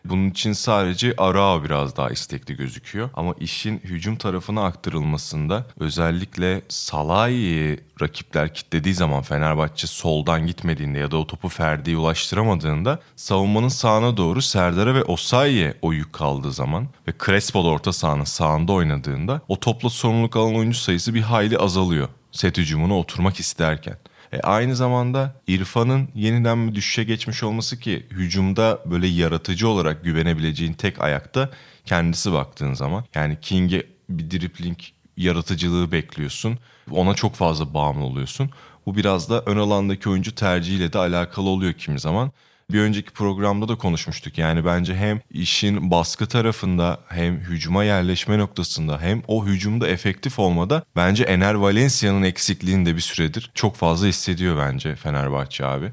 [0.05, 3.09] Bunun için sadece Arao biraz daha istekli gözüküyor.
[3.13, 11.17] Ama işin hücum tarafına aktarılmasında özellikle Salah'ı rakipler kitlediği zaman Fenerbahçe soldan gitmediğinde ya da
[11.17, 17.13] o topu Ferdi'ye ulaştıramadığında savunmanın sağına doğru Serdar'a ve Osayi'ye o yük kaldığı zaman ve
[17.25, 22.09] Crespo da orta sahanın sağında oynadığında o topla sorumluluk alan oyuncu sayısı bir hayli azalıyor
[22.31, 23.97] set hücumuna oturmak isterken.
[24.32, 30.74] E aynı zamanda İrfan'ın yeniden bir düşüşe geçmiş olması ki hücumda böyle yaratıcı olarak güvenebileceğin
[30.74, 31.50] tek ayakta
[31.86, 33.06] kendisi baktığın zaman.
[33.15, 34.78] Yani King'e bir dripling
[35.17, 36.60] yaratıcılığı bekliyorsun.
[36.91, 38.50] Ona çok fazla bağımlı oluyorsun.
[38.86, 42.32] Bu biraz da ön alandaki oyuncu tercihiyle de alakalı oluyor kimi zaman.
[42.73, 44.38] Bir önceki programda da konuşmuştuk.
[44.38, 50.84] Yani bence hem işin baskı tarafında hem hücuma yerleşme noktasında hem o hücumda efektif olmada
[50.95, 55.91] bence Ener Valencia'nın eksikliğini de bir süredir çok fazla hissediyor bence Fenerbahçe abi.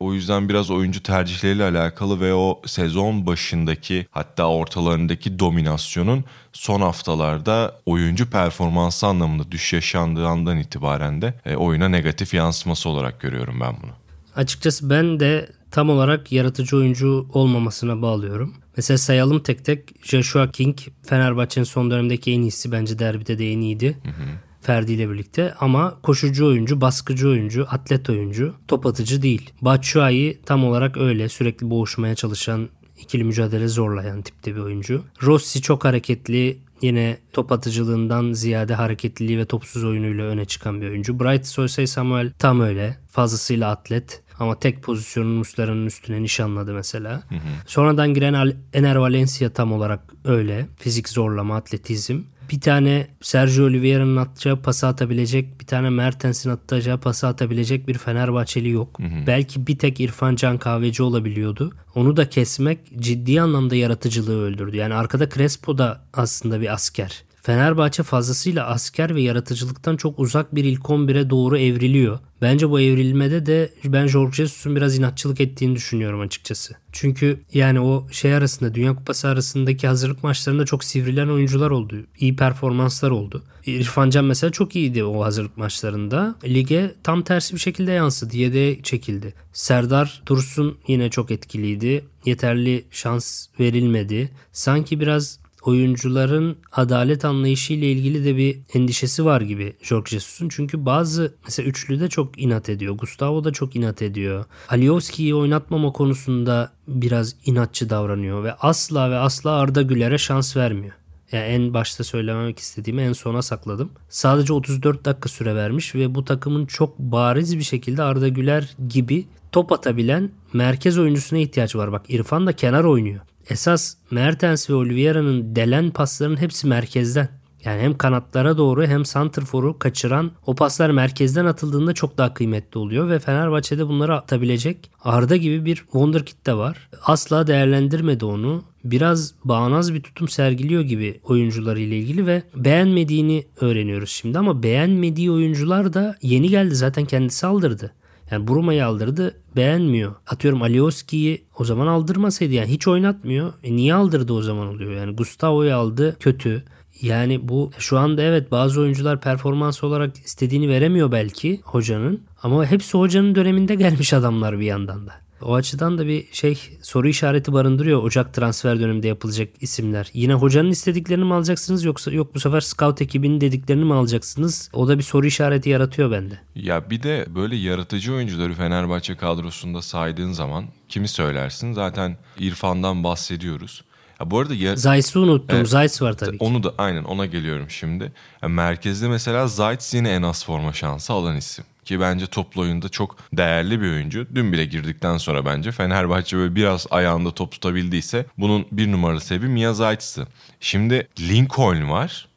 [0.00, 7.80] O yüzden biraz oyuncu tercihleriyle alakalı ve o sezon başındaki hatta ortalarındaki dominasyonun son haftalarda
[7.86, 13.76] oyuncu performansı anlamında düş yaşandığı andan itibaren de e, oyuna negatif yansıması olarak görüyorum ben
[13.82, 13.92] bunu.
[14.36, 18.54] Açıkçası ben de tam olarak yaratıcı oyuncu olmamasına bağlıyorum.
[18.76, 19.94] Mesela sayalım tek tek.
[20.02, 23.98] Joshua King Fenerbahçe'nin son dönemdeki en iyisi bence derbide de en iyiydi.
[24.02, 24.26] Hı hı.
[24.60, 29.50] Ferdi ile birlikte ama koşucu oyuncu, baskıcı oyuncu, atlet oyuncu, top atıcı değil.
[29.62, 35.04] Batshuayi tam olarak öyle sürekli boğuşmaya çalışan, ikili mücadele zorlayan tipte bir oyuncu.
[35.22, 41.20] Rossi çok hareketli, yine top atıcılığından ziyade hareketliliği ve topsuz oyunuyla öne çıkan bir oyuncu.
[41.20, 42.98] Bright Soysay Samuel tam öyle.
[43.08, 44.22] Fazlasıyla atlet.
[44.38, 47.12] Ama tek pozisyonun Muslera'nın üstüne nişanladı mesela.
[47.12, 47.40] Hı hı.
[47.66, 50.66] Sonradan giren Ener Valencia tam olarak öyle.
[50.78, 57.26] Fizik zorlama, atletizm bir tane Sergio Oliveira'nın atacağı pası atabilecek, bir tane Mertens'in atacağı pası
[57.26, 58.98] atabilecek bir Fenerbahçeli yok.
[58.98, 59.26] Hı hı.
[59.26, 61.72] Belki bir tek İrfan Can Kahveci olabiliyordu.
[61.94, 64.76] Onu da kesmek ciddi anlamda yaratıcılığı öldürdü.
[64.76, 67.25] Yani arkada Crespo da aslında bir asker.
[67.46, 72.18] Fenerbahçe fazlasıyla asker ve yaratıcılıktan çok uzak bir ilk 11'e doğru evriliyor.
[72.42, 76.74] Bence bu evrilmede de ben Jorge Jesus'un biraz inatçılık ettiğini düşünüyorum açıkçası.
[76.92, 81.96] Çünkü yani o şey arasında Dünya Kupası arasındaki hazırlık maçlarında çok sivrilen oyuncular oldu.
[82.18, 83.42] İyi performanslar oldu.
[83.66, 86.34] İrfan Can mesela çok iyiydi o hazırlık maçlarında.
[86.44, 88.36] Lige tam tersi bir şekilde yansıdı.
[88.36, 89.34] Yede çekildi.
[89.52, 92.04] Serdar Dursun yine çok etkiliydi.
[92.24, 94.30] Yeterli şans verilmedi.
[94.52, 100.48] Sanki biraz oyuncuların adalet anlayışı ile ilgili de bir endişesi var gibi Jorge Jesus'un.
[100.48, 102.94] Çünkü bazı mesela üçlüde çok inat ediyor.
[102.94, 104.44] Gustavo da çok inat ediyor.
[104.68, 110.94] Alioski'yi oynatmama konusunda biraz inatçı davranıyor ve asla ve asla Arda Güler'e şans vermiyor.
[111.32, 113.90] Yani en başta söylemek istediğimi en sona sakladım.
[114.08, 119.26] Sadece 34 dakika süre vermiş ve bu takımın çok bariz bir şekilde Arda Güler gibi
[119.52, 121.92] top atabilen merkez oyuncusuna ihtiyaç var.
[121.92, 127.28] Bak İrfan da kenar oynuyor esas Mertens ve Oliveira'nın delen pasların hepsi merkezden.
[127.64, 133.08] Yani hem kanatlara doğru hem santrforu kaçıran o paslar merkezden atıldığında çok daha kıymetli oluyor
[133.08, 136.88] ve Fenerbahçe'de bunları atabilecek Arda gibi bir wonderkid de var.
[137.02, 138.62] Asla değerlendirmedi onu.
[138.84, 145.30] Biraz bağnaz bir tutum sergiliyor gibi oyuncuları ile ilgili ve beğenmediğini öğreniyoruz şimdi ama beğenmediği
[145.30, 147.92] oyuncular da yeni geldi zaten kendisi aldırdı.
[148.30, 150.14] Yani Bruma'yı aldırdı beğenmiyor.
[150.26, 153.52] Atıyorum Alioski'yi o zaman aldırmasaydı yani hiç oynatmıyor.
[153.62, 154.92] E niye aldırdı o zaman oluyor?
[154.92, 156.64] Yani Gustavo'yu aldı kötü.
[157.02, 162.20] Yani bu şu anda evet bazı oyuncular performans olarak istediğini veremiyor belki hocanın.
[162.42, 165.25] Ama hepsi hocanın döneminde gelmiş adamlar bir yandan da.
[165.42, 170.10] O açıdan da bir şey soru işareti barındırıyor Ocak transfer döneminde yapılacak isimler.
[170.12, 174.70] Yine hocanın istediklerini mi alacaksınız yoksa yok bu sefer scout ekibinin dediklerini mi alacaksınız?
[174.72, 176.40] O da bir soru işareti yaratıyor bende.
[176.54, 181.72] Ya bir de böyle yaratıcı oyuncuları Fenerbahçe kadrosunda saydığın zaman kimi söylersin?
[181.72, 183.84] Zaten İrfan'dan bahsediyoruz.
[184.20, 185.56] Ya bu arada ya, Zayt'sı unuttum.
[185.56, 186.44] Evet, Zayt var tabii ki.
[186.44, 188.12] Onu da aynen ona geliyorum şimdi.
[188.42, 192.88] Ya merkezde mesela Zayt yine en az forma şansı alan isim ki bence toplu oyunda
[192.88, 194.26] çok değerli bir oyuncu.
[194.34, 199.48] Dün bile girdikten sonra bence Fenerbahçe böyle biraz ayağında top tutabildiyse bunun bir numaralı sebebi
[199.48, 200.26] Mia Zayt'sı.
[200.60, 202.28] Şimdi Lincoln var.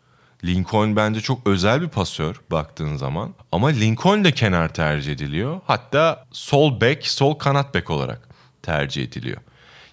[0.45, 3.33] Lincoln bence çok özel bir pasör baktığın zaman.
[3.51, 5.61] Ama Lincoln de kenar tercih ediliyor.
[5.67, 8.29] Hatta sol bek, sol kanat bek olarak
[8.61, 9.37] tercih ediliyor.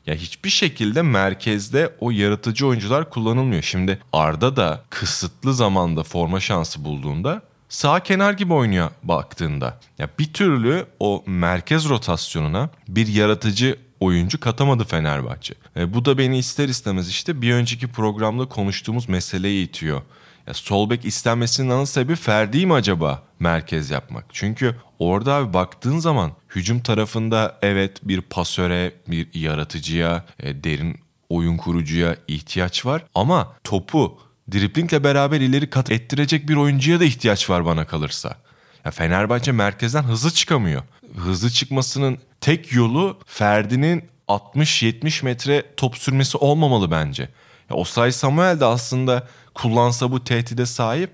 [0.06, 3.62] Ya hiçbir şekilde merkezde o yaratıcı oyuncular kullanılmıyor.
[3.62, 9.80] Şimdi Arda da kısıtlı zamanda forma şansı bulduğunda sağ kenar gibi oynuyor baktığında.
[9.98, 15.54] Ya bir türlü o merkez rotasyonuna bir yaratıcı oyuncu katamadı Fenerbahçe.
[15.76, 20.02] E, bu da beni ister istemez işte bir önceki programda konuştuğumuz meseleyi itiyor.
[20.46, 24.24] Ya sol bek istenmesinin ana sebebi Ferdi mi acaba merkez yapmak?
[24.32, 31.56] Çünkü orada abi baktığın zaman hücum tarafında evet bir pasöre, bir yaratıcıya, e, derin oyun
[31.56, 34.18] kurucuya ihtiyaç var ama topu
[34.52, 38.36] driplingle beraber ileri kat ettirecek bir oyuncuya da ihtiyaç var bana kalırsa.
[38.84, 40.82] Ya Fenerbahçe merkezden hızlı çıkamıyor.
[41.16, 47.28] Hızlı çıkmasının tek yolu Ferdi'nin 60-70 metre top sürmesi olmamalı bence.
[47.70, 51.10] Ya Osay Samuel de aslında kullansa bu tehdide sahip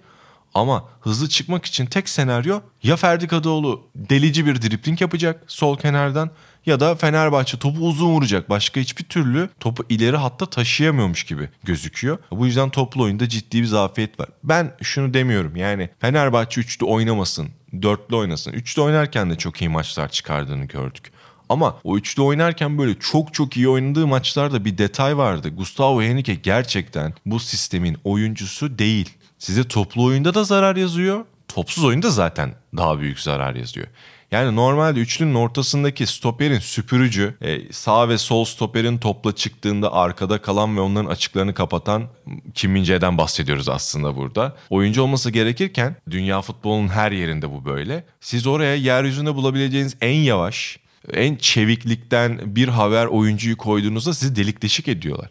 [0.54, 6.30] ama hızlı çıkmak için tek senaryo ya Ferdi Kadıoğlu delici bir dripling yapacak sol kenardan
[6.66, 8.50] ya da Fenerbahçe topu uzun vuracak.
[8.50, 12.18] Başka hiçbir türlü topu ileri hatta taşıyamıyormuş gibi gözüküyor.
[12.30, 14.28] Bu yüzden toplu oyunda ciddi bir zafiyet var.
[14.44, 17.48] Ben şunu demiyorum yani Fenerbahçe üçlü oynamasın,
[17.82, 18.52] dörtlü oynasın.
[18.52, 21.12] Üçlü oynarken de çok iyi maçlar çıkardığını gördük.
[21.48, 25.48] Ama o üçlü oynarken böyle çok çok iyi oynadığı maçlarda bir detay vardı.
[25.48, 29.10] Gustavo Henrique gerçekten bu sistemin oyuncusu değil.
[29.38, 31.24] Size toplu oyunda da zarar yazıyor.
[31.48, 33.86] Topsuz oyunda zaten daha büyük zarar yazıyor.
[34.32, 40.76] Yani normalde üçlünün ortasındaki stoperin süpürücü, e, sağ ve sol stoperin topla çıktığında arkada kalan
[40.76, 42.08] ve onların açıklarını kapatan
[42.54, 42.74] Kim
[43.18, 44.56] bahsediyoruz aslında burada.
[44.70, 48.04] Oyuncu olması gerekirken dünya futbolunun her yerinde bu böyle.
[48.20, 50.78] Siz oraya yeryüzünde bulabileceğiniz en yavaş,
[51.12, 55.28] en çeviklikten bir haber oyuncuyu koyduğunuzda sizi delik deşik ediyorlar.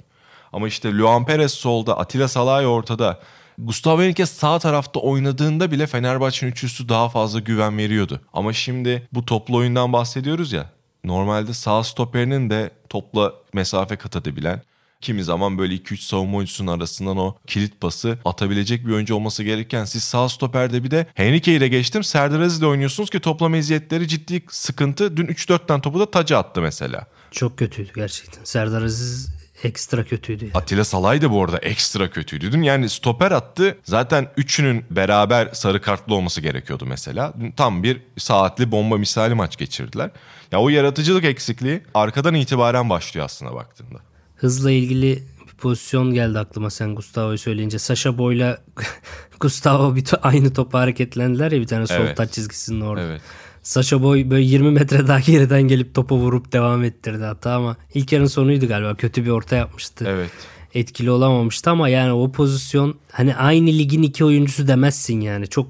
[0.54, 3.20] Ama işte Luan Perez solda, Atilla Salay ortada.
[3.58, 8.22] Gustavo Henrique sağ tarafta oynadığında bile Fenerbahçe'nin üçlüsü daha fazla güven veriyordu.
[8.34, 10.70] Ama şimdi bu toplu oyundan bahsediyoruz ya.
[11.04, 14.62] Normalde sağ stoperinin de topla mesafe kat edebilen,
[15.02, 19.86] kimi zaman böyle 2-3 savunma oyuncusunun arasından o kilit pası atabilecek bir oyuncu olması gerekirken
[19.86, 24.08] siz sağ stoperde bir de Henrique ile geçtim Serdar Aziz ile oynuyorsunuz ki topla meziyetleri
[24.08, 25.18] ciddi sıkıntı.
[25.18, 27.08] Dün 3-4 tane topu da taca attı mesela.
[27.32, 28.44] Çok kötüydü gerçekten.
[28.44, 30.44] Serdar Aziz ekstra kötüydü.
[30.46, 30.54] Yani.
[30.54, 32.52] Atilla Salay da bu arada ekstra kötüydü.
[32.52, 33.78] Dün yani stoper attı.
[33.84, 37.34] Zaten üçünün beraber sarı kartlı olması gerekiyordu mesela.
[37.40, 40.12] Dün tam bir saatli bomba misali maç geçirdiler.
[40.52, 44.00] Ya o yaratıcılık eksikliği arkadan itibaren başlıyor aslında baktığında.
[44.36, 47.80] Hızla ilgili bir pozisyon geldi aklıma sen Gustavo'yu söyleyince.
[47.80, 48.58] Sasha Boy'la
[49.40, 52.18] Gustavo bir to- aynı topa hareketlendiler ya bir tane sol evet.
[52.18, 53.06] taç çizgisinin orada.
[53.06, 53.22] Evet.
[53.64, 58.12] Sasha Boy böyle 20 metre daha geriden gelip topu vurup devam ettirdi hatta ama ilk
[58.12, 58.96] yarın sonuydu galiba.
[58.96, 60.06] Kötü bir orta yapmıştı.
[60.08, 60.32] Evet.
[60.74, 65.48] Etkili olamamıştı ama yani o pozisyon hani aynı ligin iki oyuncusu demezsin yani.
[65.48, 65.68] Çok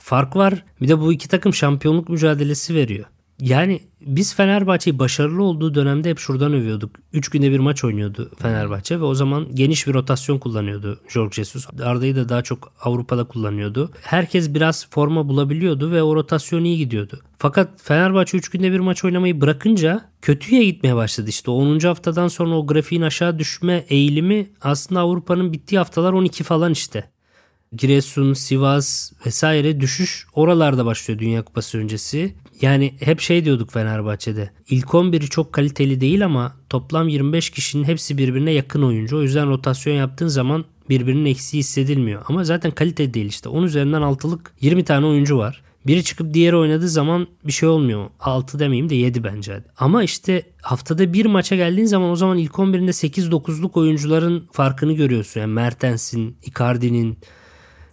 [0.00, 0.64] fark var.
[0.80, 3.06] Bir de bu iki takım şampiyonluk mücadelesi veriyor.
[3.40, 6.96] Yani biz Fenerbahçe'yi başarılı olduğu dönemde hep şuradan övüyorduk.
[7.12, 11.66] 3 günde bir maç oynuyordu Fenerbahçe ve o zaman geniş bir rotasyon kullanıyordu Jorge Jesus.
[11.82, 13.90] Arda'yı da daha çok Avrupa'da kullanıyordu.
[14.02, 17.20] Herkes biraz forma bulabiliyordu ve o rotasyon iyi gidiyordu.
[17.38, 21.50] Fakat Fenerbahçe 3 günde bir maç oynamayı bırakınca kötüye gitmeye başladı işte.
[21.50, 21.78] 10.
[21.78, 27.14] haftadan sonra o grafiğin aşağı düşme eğilimi aslında Avrupa'nın bittiği haftalar 12 falan işte.
[27.76, 32.34] Giresun, Sivas vesaire düşüş oralarda başlıyor Dünya Kupası öncesi.
[32.60, 34.50] Yani hep şey diyorduk Fenerbahçe'de.
[34.68, 39.18] İlk 11'i çok kaliteli değil ama toplam 25 kişinin hepsi birbirine yakın oyuncu.
[39.18, 42.22] O yüzden rotasyon yaptığın zaman birbirinin eksiği hissedilmiyor.
[42.28, 43.48] Ama zaten kalite değil işte.
[43.48, 45.62] 10 üzerinden 6'lık 20 tane oyuncu var.
[45.86, 48.06] Biri çıkıp diğeri oynadığı zaman bir şey olmuyor.
[48.20, 49.64] 6 demeyeyim de 7 bence.
[49.78, 55.40] Ama işte haftada bir maça geldiğin zaman o zaman ilk 11'inde 8-9'luk oyuncuların farkını görüyorsun.
[55.40, 57.18] Yani Mertens'in, Icardi'nin,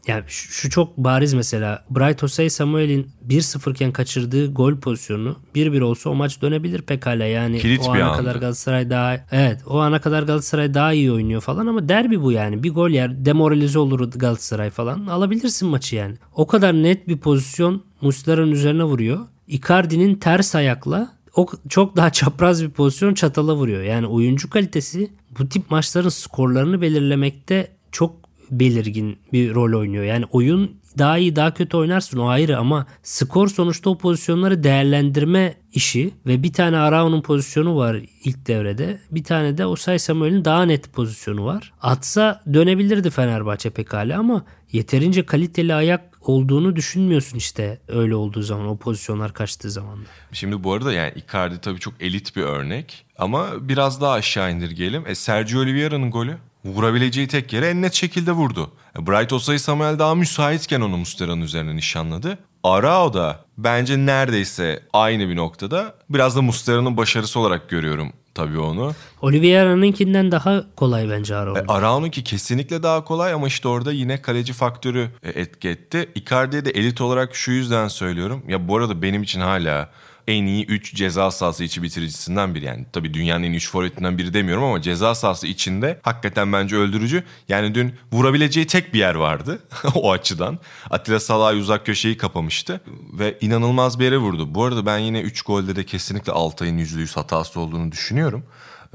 [0.08, 6.10] yani şu çok bariz mesela Bright Jose Samuel'in 1-0 iken kaçırdığı gol pozisyonu 1-1 olsa
[6.10, 8.18] o maç dönebilir pekala yani Kilit o ana andı.
[8.18, 12.32] kadar Galatasaray daha evet o ana kadar Galatasaray daha iyi oynuyor falan ama derbi bu
[12.32, 16.16] yani bir gol yer demoralize olur Galatasaray falan alabilirsin maçı yani.
[16.36, 19.20] O kadar net bir pozisyon Muslera'nın üzerine vuruyor.
[19.48, 23.84] Icardi'nin ters ayakla o çok daha çapraz bir pozisyon çatala vuruyor.
[23.84, 28.16] Yani oyuncu kalitesi bu tip maçların skorlarını belirlemekte çok
[28.52, 30.04] belirgin bir rol oynuyor.
[30.04, 35.54] Yani oyun daha iyi daha kötü oynarsın o ayrı ama skor sonuçta o pozisyonları değerlendirme
[35.74, 39.00] işi ve bir tane Arao'nun pozisyonu var ilk devrede.
[39.12, 41.74] Bir tane de Osay Samuel'in daha net pozisyonu var.
[41.82, 48.78] Atsa dönebilirdi Fenerbahçe pekala ama yeterince kaliteli ayak olduğunu düşünmüyorsun işte öyle olduğu zaman o
[48.78, 50.00] pozisyonlar kaçtığı zaman.
[50.32, 55.04] Şimdi bu arada yani Icardi tabii çok elit bir örnek ama biraz daha aşağı indirgeyelim.
[55.08, 58.72] E, Sergio Oliveira'nın golü vurabileceği tek yere en net şekilde vurdu.
[59.00, 62.38] E, Bright Osay Samuel daha müsaitken onu Mustera'nın üzerine nişanladı.
[62.64, 65.94] Arao da bence neredeyse aynı bir noktada.
[66.10, 68.94] Biraz da Mustera'nın başarısı olarak görüyorum tabii onu.
[69.22, 71.58] Oliveira'nınkinden daha kolay bence Arao.
[71.58, 76.10] E, Arao'nunki kesinlikle daha kolay ama işte orada yine kaleci faktörü e, etki etti.
[76.16, 78.44] Icardi'ye de elit olarak şu yüzden söylüyorum.
[78.48, 79.90] Ya bu arada benim için hala
[80.28, 82.66] en iyi 3 ceza sahası içi bitiricisinden biri.
[82.66, 86.76] Yani tabii dünyanın en iyi 3 forvetinden biri demiyorum ama ceza sahası içinde hakikaten bence
[86.76, 87.24] öldürücü.
[87.50, 89.60] Yani dün vurabileceği tek bir yer vardı
[89.96, 90.60] o açıdan.
[90.90, 92.82] Atilla Salay uzak köşeyi kapamıştı
[93.14, 94.56] ve inanılmaz bir yere vurdu.
[94.56, 98.44] Bu arada ben yine 3 golde de kesinlikle Altay'ın %100 hatası olduğunu düşünüyorum.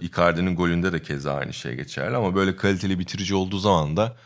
[0.03, 4.17] Icardi'nin golünde de keza aynı şey geçerli ama böyle kaliteli bitirici olduğu zaman da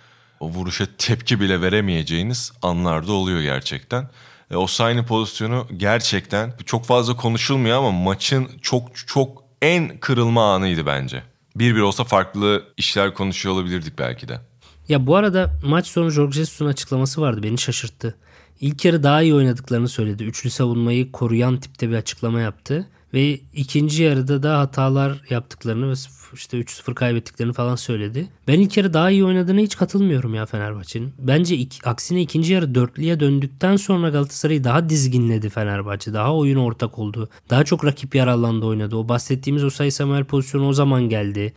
[0.41, 4.09] o vuruşa tepki bile veremeyeceğiniz anlarda oluyor gerçekten.
[4.51, 10.87] E, o Osayi'nin pozisyonu gerçekten çok fazla konuşulmuyor ama maçın çok çok en kırılma anıydı
[10.87, 11.23] bence.
[11.57, 14.41] Bir bir olsa farklı işler konuşuyor olabilirdik belki de.
[14.89, 18.15] Ya bu arada maç sonu Jorge Jesus'un açıklaması vardı beni şaşırttı.
[18.61, 20.25] İlk yarı daha iyi oynadıklarını söyledi.
[20.25, 22.89] Üçlü savunmayı koruyan tipte bir açıklama yaptı.
[23.15, 25.95] Ve ikinci yarıda da hatalar yaptıklarını ve
[26.35, 28.29] işte 3-0 kaybettiklerini falan söyledi.
[28.49, 31.13] Ben ilk yarı daha iyi oynadığına hiç katılmıyorum ya Fenerbahçe'nin.
[31.19, 36.13] Bence iki, aksine ikinci yarı dörtlüye döndükten sonra Galatasaray'ı daha dizginledi Fenerbahçe.
[36.13, 37.29] Daha oyun ortak oldu.
[37.51, 38.97] Daha çok rakip yer alanda oynadı.
[38.97, 41.53] O bahsettiğimiz o sayı Samuel pozisyonu o zaman geldi.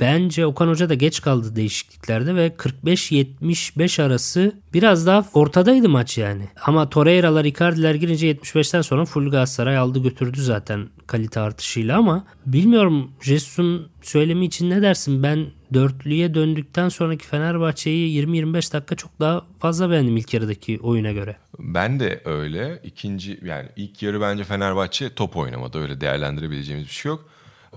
[0.00, 6.48] Bence Okan Hoca da geç kaldı değişikliklerde ve 45-75 arası biraz daha ortadaydı maç yani.
[6.66, 13.10] Ama Torreira'lar, Icardi'ler girince 75'ten sonra full Galatasaray aldı götürdü zaten kalite artışıyla ama bilmiyorum
[13.20, 15.22] Jesus'un söylemi için ne dersin?
[15.22, 21.36] Ben dörtlüye döndükten sonraki Fenerbahçe'yi 20-25 dakika çok daha fazla beğendim ilk yarıdaki oyuna göre.
[21.58, 22.80] Ben de öyle.
[22.84, 25.78] İkinci yani ilk yarı bence Fenerbahçe top oynamadı.
[25.78, 27.28] Öyle değerlendirebileceğimiz bir şey yok.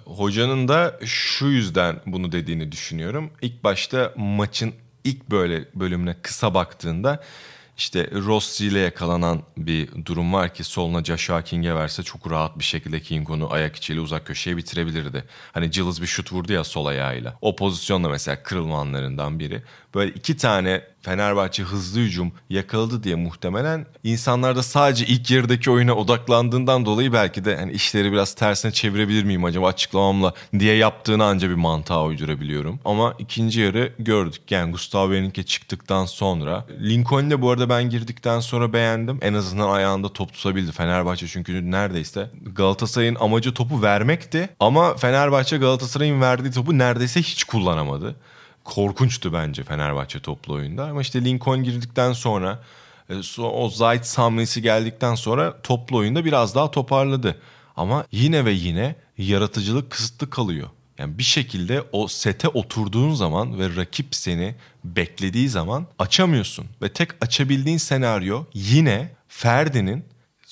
[0.06, 3.32] Hocanın da şu yüzden bunu dediğini düşünüyorum.
[3.42, 4.74] İlk başta maçın
[5.04, 7.24] ilk böyle bölümüne kısa baktığında
[7.78, 12.64] işte Rossi ile yakalanan bir durum var ki soluna Joshua King'e verse çok rahat bir
[12.64, 15.24] şekilde King onu ayak içiyle uzak köşeye bitirebilirdi.
[15.52, 17.38] Hani Cılız bir şut vurdu ya sol ayağıyla.
[17.42, 19.64] O pozisyonda mesela kırılma anlarından biri.
[19.96, 25.94] Böyle iki tane Fenerbahçe hızlı hücum yakaladı diye muhtemelen insanlar da sadece ilk yarıdaki oyuna
[25.94, 31.50] odaklandığından dolayı belki de hani işleri biraz tersine çevirebilir miyim acaba açıklamamla diye yaptığını anca
[31.50, 32.80] bir mantığa uydurabiliyorum.
[32.86, 34.42] Ama ikinci yarı gördük.
[34.50, 39.20] Yani Gustavo Benitez çıktıktan sonra Lincoln'le bu arada ben girdikten sonra beğendim.
[39.22, 46.22] En azından ayağında top tutabildi Fenerbahçe çünkü neredeyse Galatasaray'ın amacı topu vermekti ama Fenerbahçe Galatasaray'ın
[46.22, 48.16] verdiği topu neredeyse hiç kullanamadı
[48.68, 50.86] korkunçtu bence Fenerbahçe toplu oyunda.
[50.86, 52.64] Ama işte Lincoln girdikten sonra
[53.10, 57.38] e, o Zayt hamlesi geldikten sonra toplu oyunda biraz daha toparladı.
[57.76, 60.68] Ama yine ve yine yaratıcılık kısıtlı kalıyor.
[60.98, 66.66] Yani bir şekilde o sete oturduğun zaman ve rakip seni beklediği zaman açamıyorsun.
[66.82, 70.04] Ve tek açabildiğin senaryo yine Ferdi'nin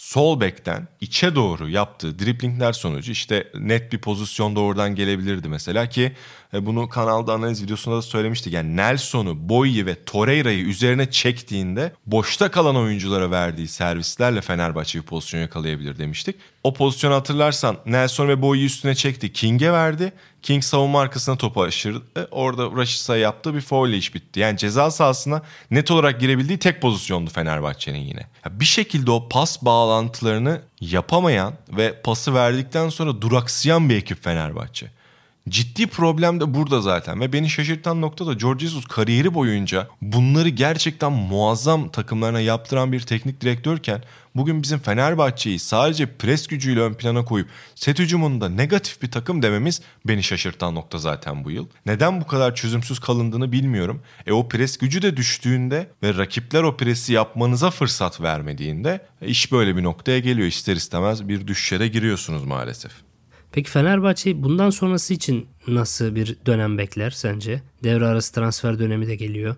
[0.05, 6.11] sol bekten içe doğru yaptığı driplingler sonucu işte net bir pozisyonda oradan gelebilirdi mesela ki
[6.53, 8.53] e, bunu kanalda analiz videosunda da söylemiştik.
[8.53, 15.41] Yani Nelson'u, Boyi ve Torreira'yı üzerine çektiğinde boşta kalan oyunculara verdiği servislerle Fenerbahçe bir pozisyon
[15.41, 16.35] yakalayabilir demiştik.
[16.63, 19.33] O pozisyonu hatırlarsan Nelson ve Boyi'yi üstüne çekti.
[19.33, 20.13] King'e verdi.
[20.45, 22.27] King savunma arkasına topu aşırdı.
[22.31, 24.39] Orada Rashica yaptığı bir foul iş bitti.
[24.39, 25.41] Yani ceza sahasına
[25.71, 28.27] net olarak girebildiği tek pozisyondu Fenerbahçe'nin yine.
[28.49, 34.91] Bir şekilde o pas bağlantılarını yapamayan ve pası verdikten sonra duraksayan bir ekip Fenerbahçe.
[35.49, 40.49] Ciddi problem de burada zaten ve beni şaşırtan nokta da George Jesus kariyeri boyunca bunları
[40.49, 44.03] gerçekten muazzam takımlarına yaptıran bir teknik direktörken
[44.35, 49.81] bugün bizim Fenerbahçe'yi sadece pres gücüyle ön plana koyup set hücumunda negatif bir takım dememiz
[50.05, 51.67] beni şaşırtan nokta zaten bu yıl.
[51.85, 54.01] Neden bu kadar çözümsüz kalındığını bilmiyorum.
[54.27, 59.75] E o pres gücü de düştüğünde ve rakipler o presi yapmanıza fırsat vermediğinde iş böyle
[59.75, 60.47] bir noktaya geliyor.
[60.47, 63.04] İster istemez bir düşüşe giriyorsunuz maalesef.
[63.55, 67.61] Peki Fenerbahçe bundan sonrası için nasıl bir dönem bekler sence?
[67.83, 69.55] Devre arası transfer dönemi de geliyor.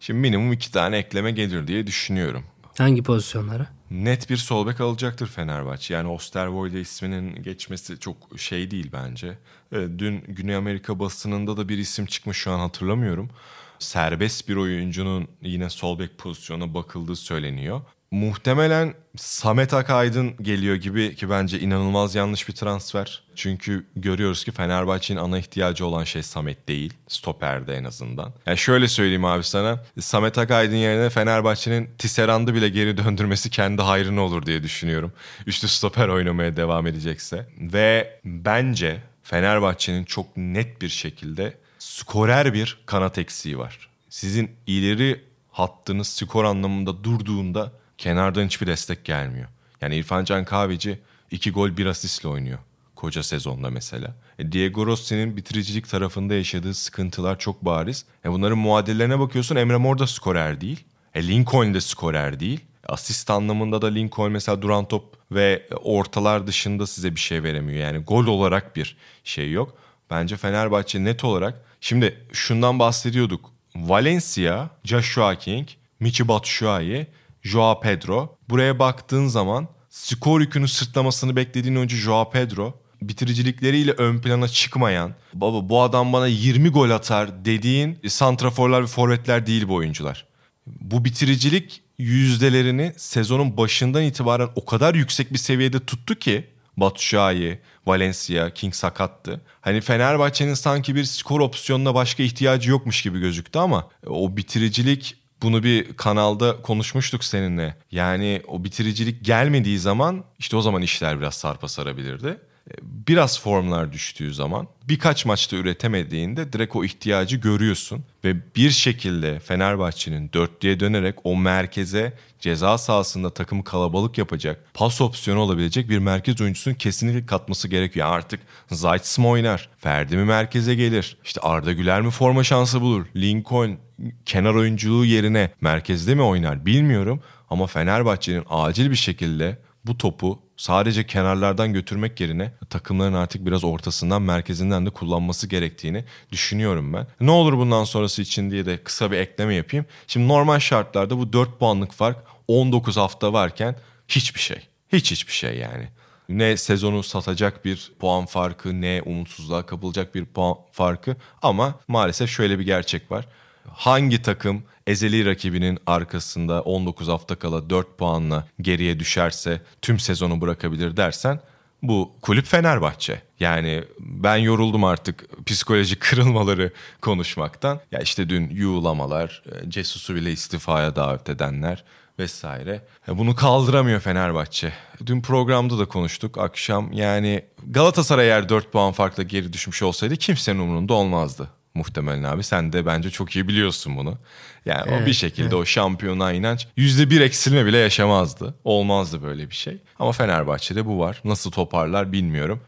[0.00, 2.42] Şimdi minimum iki tane ekleme gelir diye düşünüyorum.
[2.78, 3.66] Hangi pozisyonlara?
[3.90, 5.94] Net bir sol bek alacaktır Fenerbahçe.
[5.94, 9.38] Yani Osterwolde isminin geçmesi çok şey değil bence.
[9.72, 13.30] Evet, dün Güney Amerika basınında da bir isim çıkmış şu an hatırlamıyorum.
[13.78, 17.80] Serbest bir oyuncunun yine sol bek pozisyona bakıldığı söyleniyor
[18.10, 23.22] muhtemelen Samet Akaydın geliyor gibi ki bence inanılmaz yanlış bir transfer.
[23.34, 26.94] Çünkü görüyoruz ki Fenerbahçe'nin ana ihtiyacı olan şey Samet değil.
[27.08, 28.32] Stoperde en azından.
[28.46, 29.82] Yani şöyle söyleyeyim abi sana.
[30.00, 35.12] Samet Akaydın yerine Fenerbahçe'nin Tisserand'ı bile geri döndürmesi kendi hayrına olur diye düşünüyorum.
[35.46, 37.46] Üçlü stoper oynamaya devam edecekse.
[37.58, 43.88] Ve bence Fenerbahçe'nin çok net bir şekilde skorer bir kanat eksiği var.
[44.08, 49.48] Sizin ileri hattınız skor anlamında durduğunda kenardan hiçbir destek gelmiyor.
[49.80, 50.98] Yani İrfan Can Kahveci
[51.30, 52.58] iki gol bir asistle oynuyor.
[52.96, 54.14] Koca sezonda mesela.
[54.38, 58.04] E, Diego Rossi'nin bitiricilik tarafında yaşadığı sıkıntılar çok bariz.
[58.24, 60.84] E, bunların muadillerine bakıyorsun Emre Mor da skorer değil.
[61.14, 62.60] E, Lincoln de skorer değil.
[62.88, 67.80] Asist anlamında da Lincoln mesela duran top ve ortalar dışında size bir şey veremiyor.
[67.80, 69.76] Yani gol olarak bir şey yok.
[70.10, 73.50] Bence Fenerbahçe net olarak şimdi şundan bahsediyorduk.
[73.76, 75.68] Valencia, Joshua King,
[76.00, 77.06] Michi Batshuayi
[77.42, 78.38] Joao Pedro.
[78.48, 85.68] Buraya baktığın zaman skor yükünü sırtlamasını beklediğin önce Joao Pedro bitiricilikleriyle ön plana çıkmayan, baba
[85.68, 90.26] bu adam bana 20 gol atar dediğin santraforlar ve forvetler değil bu oyuncular.
[90.66, 98.50] Bu bitiricilik yüzdelerini sezonun başından itibaren o kadar yüksek bir seviyede tuttu ki Batshuayi, Valencia,
[98.50, 99.40] King sakattı.
[99.60, 105.62] Hani Fenerbahçe'nin sanki bir skor opsiyonuna başka ihtiyacı yokmuş gibi gözüktü ama o bitiricilik Bunu
[105.62, 107.76] bir kanalda konuşmuştuk seninle.
[107.90, 112.40] Yani o bitiricilik gelmediği zaman işte o zaman işler biraz sarpa sarabilirdi
[112.82, 118.04] biraz formlar düştüğü zaman birkaç maçta üretemediğinde direkt o ihtiyacı görüyorsun.
[118.24, 125.40] Ve bir şekilde Fenerbahçe'nin dörtlüye dönerek o merkeze ceza sahasında takımı kalabalık yapacak, pas opsiyonu
[125.40, 128.06] olabilecek bir merkez oyuncusunun kesinlikle katması gerekiyor.
[128.06, 128.40] Yani artık
[128.70, 129.68] Zayt mı oynar?
[129.78, 131.16] Ferdi mi merkeze gelir?
[131.24, 133.06] İşte Arda Güler mi forma şansı bulur?
[133.16, 133.78] Lincoln
[134.26, 137.20] kenar oyunculuğu yerine merkezde mi oynar bilmiyorum.
[137.50, 144.22] Ama Fenerbahçe'nin acil bir şekilde bu topu sadece kenarlardan götürmek yerine takımların artık biraz ortasından
[144.22, 147.06] merkezinden de kullanması gerektiğini düşünüyorum ben.
[147.20, 149.86] Ne olur bundan sonrası için diye de kısa bir ekleme yapayım.
[150.06, 152.18] Şimdi normal şartlarda bu 4 puanlık fark
[152.48, 153.76] 19 hafta varken
[154.08, 154.58] hiçbir şey.
[154.92, 155.88] Hiç hiçbir şey yani.
[156.28, 162.58] Ne sezonu satacak bir puan farkı ne umutsuzluğa kapılacak bir puan farkı ama maalesef şöyle
[162.58, 163.26] bir gerçek var.
[163.72, 170.96] Hangi takım ezeli rakibinin arkasında 19 hafta kala 4 puanla geriye düşerse tüm sezonu bırakabilir
[170.96, 171.40] dersen
[171.82, 173.22] bu kulüp Fenerbahçe.
[173.40, 177.80] Yani ben yoruldum artık psikolojik kırılmaları konuşmaktan.
[177.92, 181.84] Ya işte dün yuğlamalar, e, Cesus'u bile istifaya davet edenler
[182.18, 182.82] vesaire.
[183.08, 184.72] E, bunu kaldıramıyor Fenerbahçe.
[185.06, 186.92] Dün programda da konuştuk akşam.
[186.92, 192.42] Yani Galatasaray eğer 4 puan farkla geri düşmüş olsaydı kimsenin umurunda olmazdı muhtemelen abi.
[192.42, 194.18] Sen de bence çok iyi biliyorsun bunu.
[194.66, 195.54] Yani evet, o bir şekilde evet.
[195.54, 198.54] o şampiyona inanç yüzde bir eksilme bile yaşamazdı.
[198.64, 199.78] Olmazdı böyle bir şey.
[199.98, 201.20] Ama Fenerbahçe'de bu var.
[201.24, 202.60] Nasıl toparlar bilmiyorum.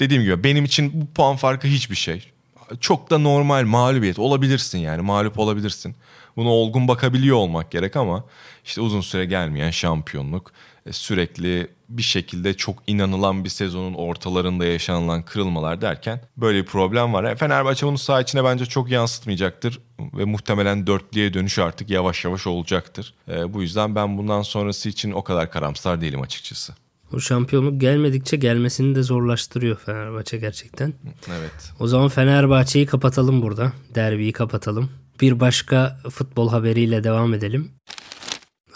[0.00, 2.32] Dediğim gibi benim için bu puan farkı hiçbir şey.
[2.80, 5.96] Çok da normal mağlubiyet olabilirsin yani mağlup olabilirsin.
[6.36, 8.24] Buna olgun bakabiliyor olmak gerek ama
[8.64, 10.52] işte uzun süre gelmeyen şampiyonluk
[10.92, 17.24] sürekli bir şekilde çok inanılan bir sezonun ortalarında yaşanılan kırılmalar derken böyle bir problem var.
[17.24, 22.46] E, Fenerbahçe bunu saha içine bence çok yansıtmayacaktır ve muhtemelen dörtlüye dönüş artık yavaş yavaş
[22.46, 23.14] olacaktır.
[23.28, 26.74] E, bu yüzden ben bundan sonrası için o kadar karamsar değilim açıkçası.
[27.12, 30.94] O şampiyonluk gelmedikçe gelmesini de zorlaştırıyor Fenerbahçe gerçekten.
[31.38, 31.72] Evet.
[31.80, 33.72] O zaman Fenerbahçe'yi kapatalım burada.
[33.94, 34.90] Derbiyi kapatalım.
[35.20, 37.70] Bir başka futbol haberiyle devam edelim.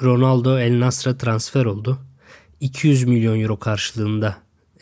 [0.02, 1.98] Ronaldo El Nasr'a transfer oldu.
[2.60, 4.36] 200 milyon euro karşılığında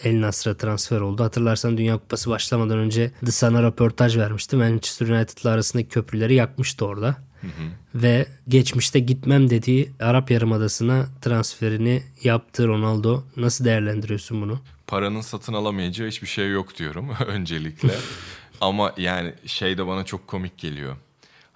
[0.04, 1.24] El Nasr'a transfer oldu.
[1.24, 4.56] Hatırlarsan Dünya Kupası başlamadan önce The Sun'a röportaj vermişti.
[4.56, 7.16] Manchester United'la arasındaki köprüleri yakmıştı orada.
[7.40, 8.02] Hı hı.
[8.02, 13.22] Ve geçmişte gitmem dediği Arap Yarımadası'na transferini yaptı Ronaldo.
[13.36, 14.60] Nasıl değerlendiriyorsun bunu?
[14.86, 17.94] Paranın satın alamayacağı hiçbir şey yok diyorum öncelikle.
[18.60, 20.96] Ama yani şey de bana çok komik geliyor.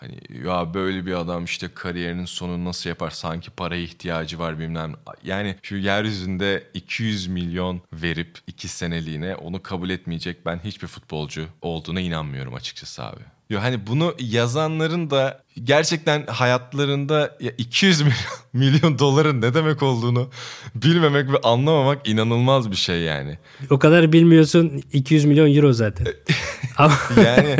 [0.03, 4.95] Hani ya böyle bir adam işte kariyerinin sonunu nasıl yapar sanki paraya ihtiyacı var bilmem.
[5.25, 12.01] Yani şu yeryüzünde 200 milyon verip 2 seneliğine onu kabul etmeyecek ben hiçbir futbolcu olduğuna
[12.01, 13.21] inanmıyorum açıkçası abi.
[13.51, 18.17] Yo hani bunu yazanların da gerçekten hayatlarında 200 milyon,
[18.53, 20.31] milyon doların ne demek olduğunu
[20.75, 23.39] bilmemek ve anlamamak inanılmaz bir şey yani.
[23.71, 26.07] O kadar bilmiyorsun 200 milyon euro zaten.
[27.27, 27.57] yani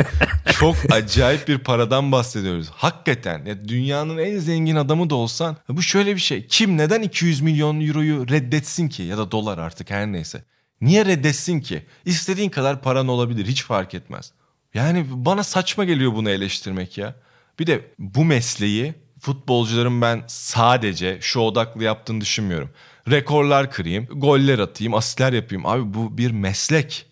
[0.59, 2.69] çok acayip bir paradan bahsediyoruz.
[2.69, 6.47] Hakikaten ya dünyanın en zengin adamı da olsan bu şöyle bir şey.
[6.47, 10.43] Kim neden 200 milyon euroyu reddetsin ki ya da dolar artık her neyse.
[10.81, 11.85] Niye reddetsin ki?
[12.05, 14.31] İstediğin kadar paran olabilir hiç fark etmez.
[14.73, 17.15] Yani bana saçma geliyor bunu eleştirmek ya.
[17.59, 22.69] Bir de bu mesleği futbolcuların ben sadece şu odaklı yaptığını düşünmüyorum.
[23.09, 25.65] Rekorlar kırayım, goller atayım, asistler yapayım.
[25.65, 27.05] Abi bu bir meslek.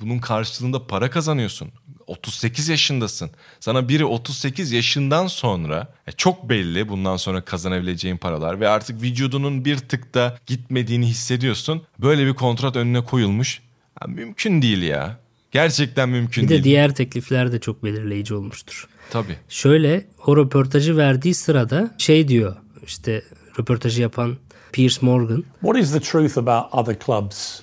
[0.00, 1.70] Bunun karşılığında para kazanıyorsun.
[2.06, 3.30] 38 yaşındasın.
[3.60, 9.64] Sana biri 38 yaşından sonra e, çok belli bundan sonra kazanabileceğin paralar ve artık vücudunun
[9.64, 11.82] bir tık da gitmediğini hissediyorsun.
[11.98, 13.60] Böyle bir kontrat önüne koyulmuş.
[14.02, 15.18] Ya, mümkün değil ya.
[15.50, 16.60] Gerçekten mümkün bir değil.
[16.60, 18.88] Bir de diğer teklifler de çok belirleyici olmuştur.
[19.10, 19.36] Tabii.
[19.48, 23.22] Şöyle o röportajı verdiği sırada şey diyor işte
[23.58, 24.36] röportajı yapan
[24.72, 25.44] Piers Morgan.
[25.60, 27.60] What is the truth about other clubs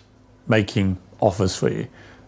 [0.48, 1.86] making offers for you?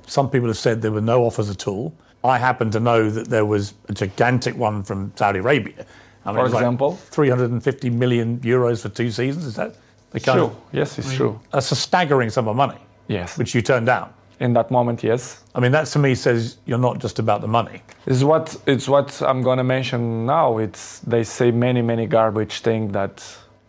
[0.07, 1.93] Some people have said there were no offers at all.
[2.23, 5.85] I happen to know that there was a gigantic one from Saudi Arabia.
[6.25, 9.45] I mean, for example, like 350 million euros for two seasons.
[9.45, 9.75] Is that
[10.11, 10.45] the kind true?
[10.45, 11.39] Of, yes, it's I mean, true.
[11.51, 12.79] That's a staggering sum of money.
[13.07, 14.13] Yes, which you turned down.
[14.39, 15.43] In that moment, yes.
[15.53, 17.81] I mean, that to me says you're not just about the money.
[18.05, 20.57] It's what it's what I'm going to mention now.
[20.57, 23.23] It's they say many many garbage thing that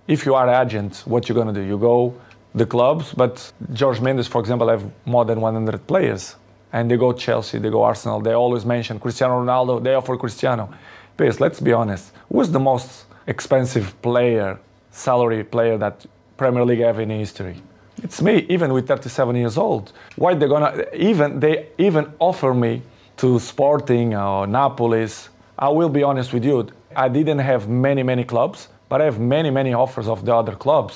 [0.07, 1.67] if you are agent, what you're going to do?
[1.67, 2.15] You go
[2.55, 6.37] the clubs, but George Mendes, for example, have more than 100 players,
[6.73, 8.21] and they go Chelsea, they go Arsenal.
[8.21, 9.83] They always mention Cristiano Ronaldo.
[9.83, 10.73] They offer Cristiano.
[11.17, 12.13] Please, let's be honest.
[12.33, 14.59] Who's the most expensive player,
[14.91, 17.57] salary player that Premier League have in history?
[18.03, 19.93] It's me, even with 37 years old.
[20.17, 22.83] Why they gonna even they even offer me
[23.19, 25.29] to Sporting or Napolis?
[25.57, 26.67] I will be honest with you.
[26.97, 30.59] I didn't have many many clubs, but I have many many offers of the other
[30.59, 30.95] clubs,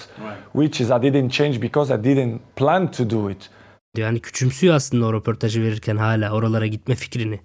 [0.52, 3.50] which is I didn't change because I didn't plan to do it.
[3.96, 7.40] Yani küçümsüyor aslında o röportajı verirken hala oralara gitme fikrini.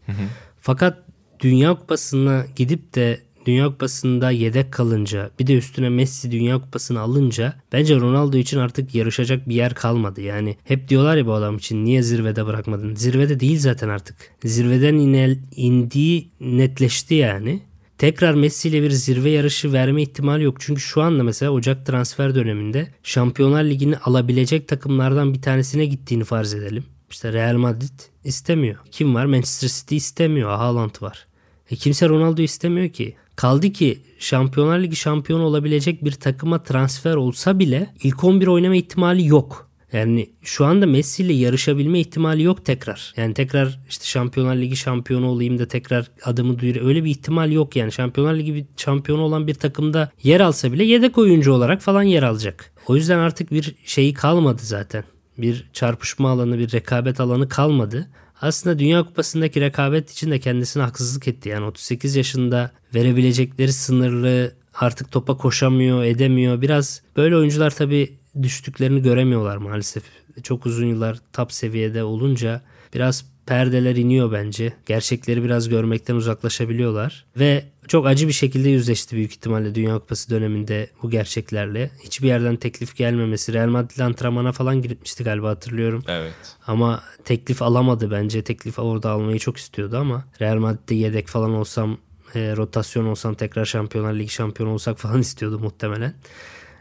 [0.60, 0.98] Fakat
[1.40, 7.54] Dünya Kupası'na gidip de Dünya Kupası'nda yedek kalınca bir de üstüne Messi Dünya Kupası'nı alınca
[7.72, 10.22] bence Ronaldo için artık yarışacak bir yer kalmadı.
[10.22, 12.96] Yani hep diyorlar ya bu adam için niye zirvede bırakmadın?
[12.96, 14.16] Zirvede değil zaten artık.
[14.44, 17.60] Zirveden inel, indiği netleşti yani.
[17.98, 20.58] Tekrar Messi ile bir zirve yarışı verme ihtimali yok.
[20.60, 26.54] Çünkü şu anda mesela Ocak transfer döneminde Şampiyonlar Ligi'ni alabilecek takımlardan bir tanesine gittiğini farz
[26.54, 26.84] edelim.
[27.10, 28.78] İşte Real Madrid istemiyor.
[28.92, 29.26] Kim var?
[29.26, 30.50] Manchester City istemiyor.
[30.50, 31.28] Haaland var.
[31.72, 33.16] E kimse Ronaldo istemiyor ki.
[33.36, 39.28] Kaldı ki Şampiyonlar Ligi şampiyonu olabilecek bir takıma transfer olsa bile ilk 11 oynama ihtimali
[39.28, 39.70] yok.
[39.94, 43.14] Yani şu anda Messi ile yarışabilme ihtimali yok tekrar.
[43.18, 46.86] Yani tekrar işte Şampiyonlar Ligi şampiyonu olayım da tekrar adımı duyur.
[46.86, 47.92] Öyle bir ihtimal yok yani.
[47.92, 52.72] Şampiyonlar Ligi şampiyonu olan bir takımda yer alsa bile yedek oyuncu olarak falan yer alacak.
[52.88, 55.04] O yüzden artık bir şeyi kalmadı zaten.
[55.38, 58.08] Bir çarpışma alanı, bir rekabet alanı kalmadı.
[58.42, 61.50] Aslında Dünya Kupası'ndaki rekabet için de kendisine haksızlık etti.
[61.50, 66.62] Yani 38 yaşında verebilecekleri sınırlı artık topa koşamıyor, edemiyor.
[66.62, 70.04] Biraz böyle oyuncular tabii düştüklerini göremiyorlar maalesef.
[70.44, 72.62] Çok uzun yıllar top seviyede olunca
[72.94, 74.74] biraz perdeler iniyor bence.
[74.86, 77.26] Gerçekleri biraz görmekten uzaklaşabiliyorlar.
[77.40, 81.92] Ve çok acı bir şekilde yüzleşti büyük ihtimalle Dünya Kupası döneminde bu gerçeklerle.
[82.04, 83.54] Hiçbir yerden teklif gelmemesi.
[83.54, 86.04] Real Madrid antrenmana falan gitmişti galiba hatırlıyorum.
[86.08, 86.34] Evet.
[86.68, 88.42] Ama teklif alamadı bence.
[88.44, 91.98] Teklif orada almayı çok istiyordu ama Real Madrid'de yedek falan olsam,
[92.36, 96.14] e, rotasyon olsam tekrar Şampiyonlar Ligi şampiyonu olsak falan istiyordu muhtemelen.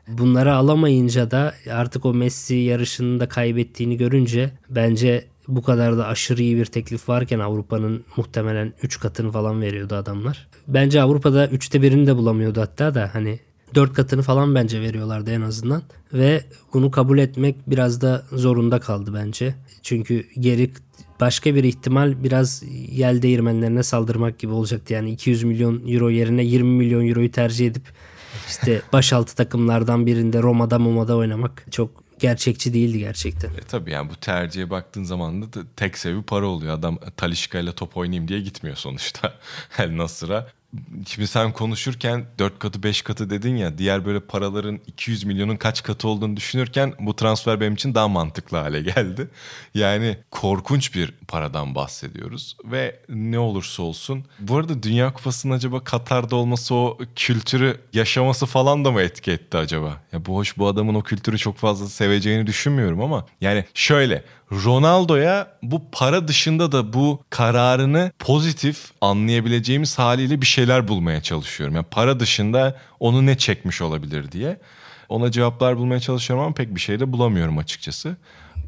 [0.09, 6.43] Bunları alamayınca da artık o Messi yarışını da kaybettiğini görünce bence bu kadar da aşırı
[6.43, 10.49] iyi bir teklif varken Avrupa'nın muhtemelen 3 katını falan veriyordu adamlar.
[10.69, 13.39] Bence Avrupa'da 3'te birini de bulamıyordu hatta da hani
[13.75, 15.83] 4 katını falan bence veriyorlardı en azından.
[16.13, 16.45] Ve
[16.75, 19.55] bunu kabul etmek biraz da zorunda kaldı bence.
[19.83, 20.71] Çünkü geri
[21.21, 24.93] başka bir ihtimal biraz yel değirmenlerine saldırmak gibi olacaktı.
[24.93, 27.83] Yani 200 milyon euro yerine 20 milyon euroyu tercih edip
[28.49, 33.49] işte başaltı takımlardan birinde Roma'da Moma'da oynamak çok gerçekçi değildi gerçekten.
[33.49, 36.75] E tabii yani bu tercihe baktığın zaman da tek sebebi para oluyor.
[36.75, 39.35] Adam Talişka ile top oynayayım diye gitmiyor sonuçta
[39.79, 40.47] El Nasır'a.
[41.07, 45.83] Şimdi sen konuşurken 4 katı 5 katı dedin ya diğer böyle paraların 200 milyonun kaç
[45.83, 49.29] katı olduğunu düşünürken bu transfer benim için daha mantıklı hale geldi.
[49.75, 54.25] Yani korkunç bir paradan bahsediyoruz ve ne olursa olsun.
[54.39, 59.57] Bu arada Dünya Kupası'nın acaba Katar'da olması o kültürü yaşaması falan da mı etki etti
[59.57, 60.03] acaba?
[60.13, 65.49] Ya bu hoş bu adamın o kültürü çok fazla seveceğini düşünmüyorum ama yani şöyle Ronaldo'ya
[65.63, 71.77] bu para dışında da bu kararını pozitif anlayabileceğimiz haliyle bir şeyler bulmaya çalışıyorum.
[71.77, 74.59] Yani para dışında onu ne çekmiş olabilir diye.
[75.09, 78.17] Ona cevaplar bulmaya çalışıyorum ama pek bir şey de bulamıyorum açıkçası.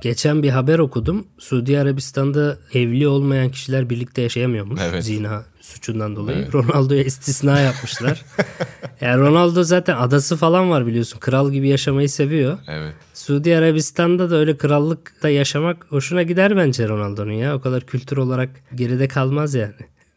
[0.05, 1.27] Geçen bir haber okudum.
[1.39, 4.81] Suudi Arabistan'da evli olmayan kişiler birlikte yaşayamıyormuş.
[4.85, 5.05] Evet.
[5.05, 6.53] Zina suçundan dolayı.
[6.53, 8.23] Ronaldo'ya istisna yapmışlar.
[9.01, 11.19] yani Ronaldo zaten adası falan var biliyorsun.
[11.19, 12.59] Kral gibi yaşamayı seviyor.
[12.69, 12.95] Evet.
[13.15, 17.57] Suudi Arabistan'da da öyle krallıkta yaşamak hoşuna gider bence Ronaldo'nun ya.
[17.57, 19.75] O kadar kültür olarak geride kalmaz yani.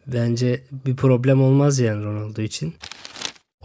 [0.07, 2.73] Bence bir problem olmaz yani Ronaldo için.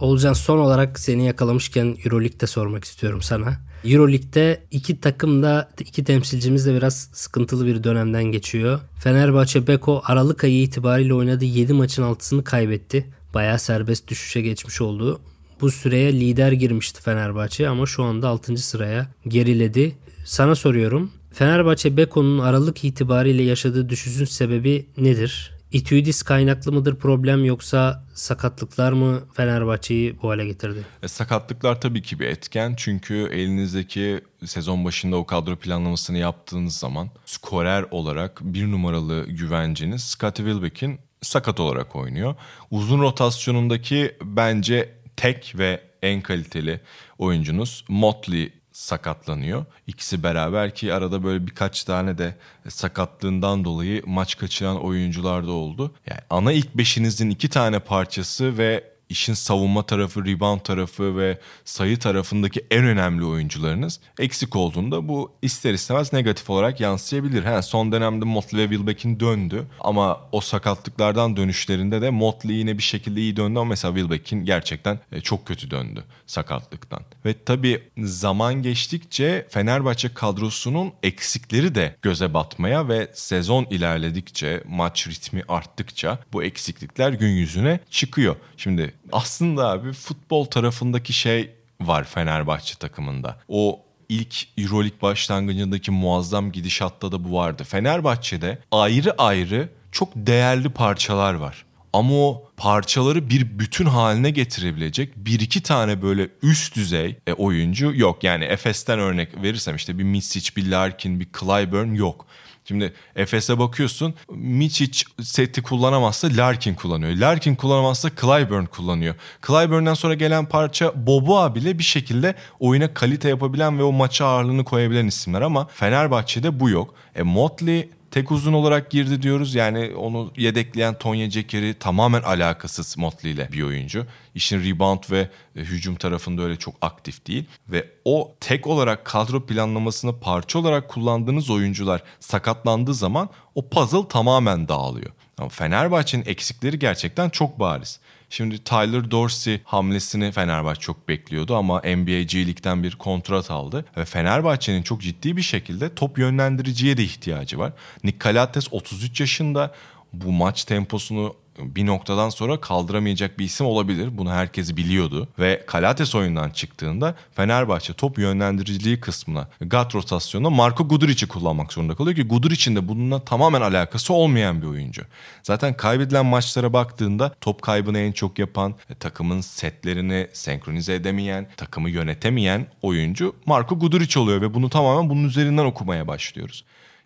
[0.03, 3.53] Olcan son olarak seni yakalamışken Euroleague'de sormak istiyorum sana.
[3.85, 8.79] Euroleague'de iki takım da iki temsilcimiz de biraz sıkıntılı bir dönemden geçiyor.
[8.99, 13.05] Fenerbahçe Beko Aralık ayı itibariyle oynadığı 7 maçın 6'sını kaybetti.
[13.33, 15.19] Bayağı serbest düşüşe geçmiş oldu.
[15.61, 18.57] Bu süreye lider girmişti Fenerbahçe ama şu anda 6.
[18.57, 19.95] sıraya geriledi.
[20.25, 21.11] Sana soruyorum.
[21.33, 25.51] Fenerbahçe Beko'nun Aralık itibariyle yaşadığı düşüşün sebebi nedir?
[25.73, 30.85] İtüdis kaynaklı mıdır problem yoksa sakatlıklar mı Fenerbahçe'yi bu hale getirdi?
[31.03, 32.73] E, sakatlıklar tabii ki bir etken.
[32.77, 40.45] Çünkü elinizdeki sezon başında o kadro planlamasını yaptığınız zaman skorer olarak bir numaralı güvenciniz Scottie
[40.45, 42.35] Wilbeck'in sakat olarak oynuyor.
[42.71, 46.81] Uzun rotasyonundaki bence tek ve en kaliteli
[47.17, 49.65] oyuncunuz Motley sakatlanıyor.
[49.87, 52.35] İkisi beraber ki arada böyle birkaç tane de
[52.69, 55.93] sakatlığından dolayı maç kaçıran oyuncular da oldu.
[56.07, 61.99] Yani ana ilk beşinizin iki tane parçası ve işin savunma tarafı, rebound tarafı ve sayı
[61.99, 67.43] tarafındaki en önemli oyuncularınız eksik olduğunda bu ister istemez negatif olarak yansıyabilir.
[67.43, 72.83] He, son dönemde Motley ve Wilbeck'in döndü ama o sakatlıklardan dönüşlerinde de Motley yine bir
[72.83, 77.01] şekilde iyi döndü ama mesela Wilbeck'in gerçekten e, çok kötü döndü sakatlıktan.
[77.25, 85.43] Ve tabii zaman geçtikçe Fenerbahçe kadrosunun eksikleri de göze batmaya ve sezon ilerledikçe, maç ritmi
[85.47, 88.35] arttıkça bu eksiklikler gün yüzüne çıkıyor.
[88.57, 91.51] Şimdi Aslında abi futbol tarafındaki şey
[91.81, 93.37] var Fenerbahçe takımında.
[93.47, 97.63] O ilk Euroleague başlangıcındaki muazzam gidişatta da bu vardı.
[97.63, 101.65] Fenerbahçe'de ayrı ayrı çok değerli parçalar var.
[101.93, 107.93] Ama o parçaları bir bütün haline getirebilecek bir iki tane böyle üst düzey e, oyuncu
[107.95, 108.23] yok.
[108.23, 112.25] Yani Efes'ten örnek verirsem işte bir Misic, bir Larkin, bir Clyburn yok.
[112.65, 117.15] Şimdi Efes'e bakıyorsun Micic seti kullanamazsa Larkin kullanıyor.
[117.15, 119.15] Larkin kullanamazsa Clyburn kullanıyor.
[119.47, 124.63] Clyburn'dan sonra gelen parça Boboa bile bir şekilde oyuna kalite yapabilen ve o maça ağırlığını
[124.63, 126.93] koyabilen isimler ama Fenerbahçe'de bu yok.
[127.15, 129.55] E Motley tek uzun olarak girdi diyoruz.
[129.55, 134.05] Yani onu yedekleyen Tonya Cekeri tamamen alakasız Motley ile bir oyuncu.
[134.35, 137.45] İşin rebound ve e, hücum tarafında öyle çok aktif değil.
[137.69, 144.67] Ve o tek olarak kadro planlamasını parça olarak kullandığınız oyuncular sakatlandığı zaman o puzzle tamamen
[144.67, 145.11] dağılıyor.
[145.37, 147.99] Ama Fenerbahçe'nin eksikleri gerçekten çok bariz.
[148.35, 153.85] Şimdi Tyler Dorsey hamlesini Fenerbahçe çok bekliyordu ama NBA G League'den bir kontrat aldı.
[153.97, 157.73] Ve Fenerbahçe'nin çok ciddi bir şekilde top yönlendiriciye de ihtiyacı var.
[158.03, 159.73] Nick Calates 33 yaşında
[160.13, 164.17] bu maç temposunu bir noktadan sonra kaldıramayacak bir isim olabilir.
[164.17, 165.27] Bunu herkes biliyordu.
[165.39, 172.15] Ve Kalates oyundan çıktığında Fenerbahçe top yönlendiriciliği kısmına, gat rotasyonuna Marco Guduric'i kullanmak zorunda kalıyor
[172.15, 175.01] ki Guduric'in de bununla tamamen alakası olmayan bir oyuncu.
[175.43, 181.89] Zaten kaybedilen maçlara baktığında top kaybını en çok yapan, e, takımın setlerini senkronize edemeyen, takımı
[181.89, 186.63] yönetemeyen oyuncu Marco Guduric oluyor ve bunu tamamen bunun üzerinden okumaya başlıyoruz.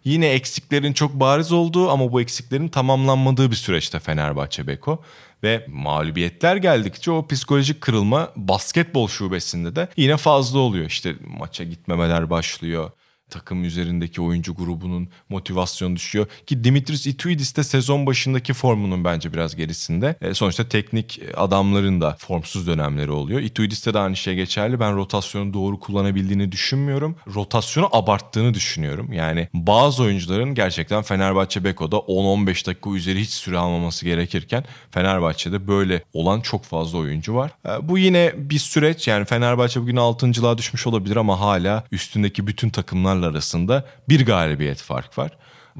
[0.07, 5.03] Yine eksiklerin çok bariz olduğu ama bu eksiklerin tamamlanmadığı bir süreçte Fenerbahçe Beko.
[5.43, 10.85] Ve mağlubiyetler geldikçe o psikolojik kırılma basketbol şubesinde de yine fazla oluyor.
[10.85, 12.91] İşte maça gitmemeler başlıyor
[13.29, 16.27] takım üzerindeki oyuncu grubunun motivasyonu düşüyor.
[16.45, 20.15] Ki Dimitris Ituidis de sezon başındaki formunun bence biraz gerisinde.
[20.21, 23.41] E, sonuçta teknik adamların da formsuz dönemleri oluyor.
[23.41, 24.79] Ituidis'te de aynı şey geçerli.
[24.79, 27.15] Ben rotasyonu doğru kullanabildiğini düşünmüyorum.
[27.35, 29.13] Rotasyonu abarttığını düşünüyorum.
[29.13, 36.03] Yani bazı oyuncuların gerçekten Fenerbahçe Beko'da 10-15 dakika üzeri hiç süre almaması gerekirken Fenerbahçe'de böyle
[36.13, 37.51] olan çok fazla oyuncu var.
[37.65, 39.07] E, bu yine bir süreç.
[39.07, 44.81] Yani Fenerbahçe bugün 6.lığa düşmüş olabilir ama hala üstündeki bütün takımlar takımlarla arasında bir galibiyet
[44.81, 45.31] fark var.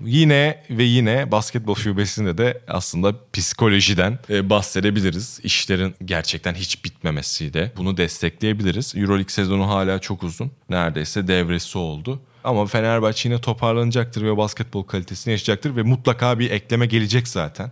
[0.06, 5.40] Yine ve yine basketbol şubesinde de aslında psikolojiden e, bahsedebiliriz.
[5.44, 8.94] İşlerin gerçekten hiç bitmemesi de bunu destekleyebiliriz.
[8.96, 10.52] Euroleague sezonu hala çok uzun.
[10.70, 12.20] Neredeyse devresi oldu.
[12.44, 17.72] Ama Fenerbahçe yine toparlanacaktır ve basketbol kalitesini yaşayacaktır ve mutlaka bir ekleme gelecek zaten.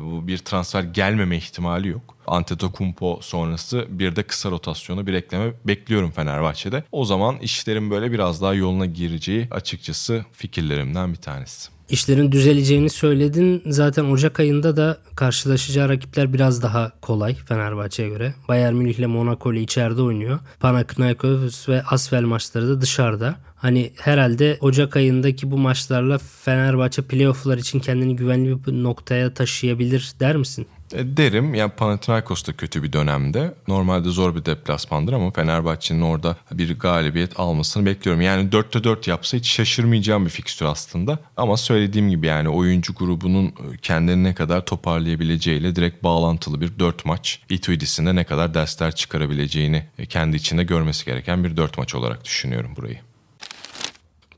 [0.00, 2.16] Bu bir transfer gelmeme ihtimali yok.
[2.26, 6.84] Antetokounmpo sonrası bir de kısa rotasyonu bir ekleme bekliyorum Fenerbahçe'de.
[6.92, 11.71] O zaman işlerin böyle biraz daha yoluna gireceği açıkçası fikirlerimden bir tanesi.
[11.92, 13.62] İşlerin düzeleceğini söyledin.
[13.66, 18.34] Zaten Ocak ayında da karşılaşacağı rakipler biraz daha kolay Fenerbahçe'ye göre.
[18.48, 20.38] Bayern Münih ile Monaco ile içeride oynuyor.
[20.60, 23.36] Panathinaikos ve Asvel maçları da dışarıda.
[23.56, 30.36] Hani herhalde Ocak ayındaki bu maçlarla Fenerbahçe playoff'lar için kendini güvenli bir noktaya taşıyabilir der
[30.36, 30.66] misin?
[30.94, 33.54] E, derim yani Panathinaikos da kötü bir dönemde.
[33.68, 38.22] Normalde zor bir deplasmandır ama Fenerbahçe'nin orada bir galibiyet almasını bekliyorum.
[38.22, 41.18] Yani 4'te 4 yapsa hiç şaşırmayacağım bir fikstür aslında.
[41.36, 47.40] Ama söylediğim gibi yani oyuncu grubunun kendini ne kadar toparlayabileceğiyle direkt bağlantılı bir 4 maç.
[47.48, 52.98] Ituidis'in ne kadar dersler çıkarabileceğini kendi içinde görmesi gereken bir 4 maç olarak düşünüyorum burayı.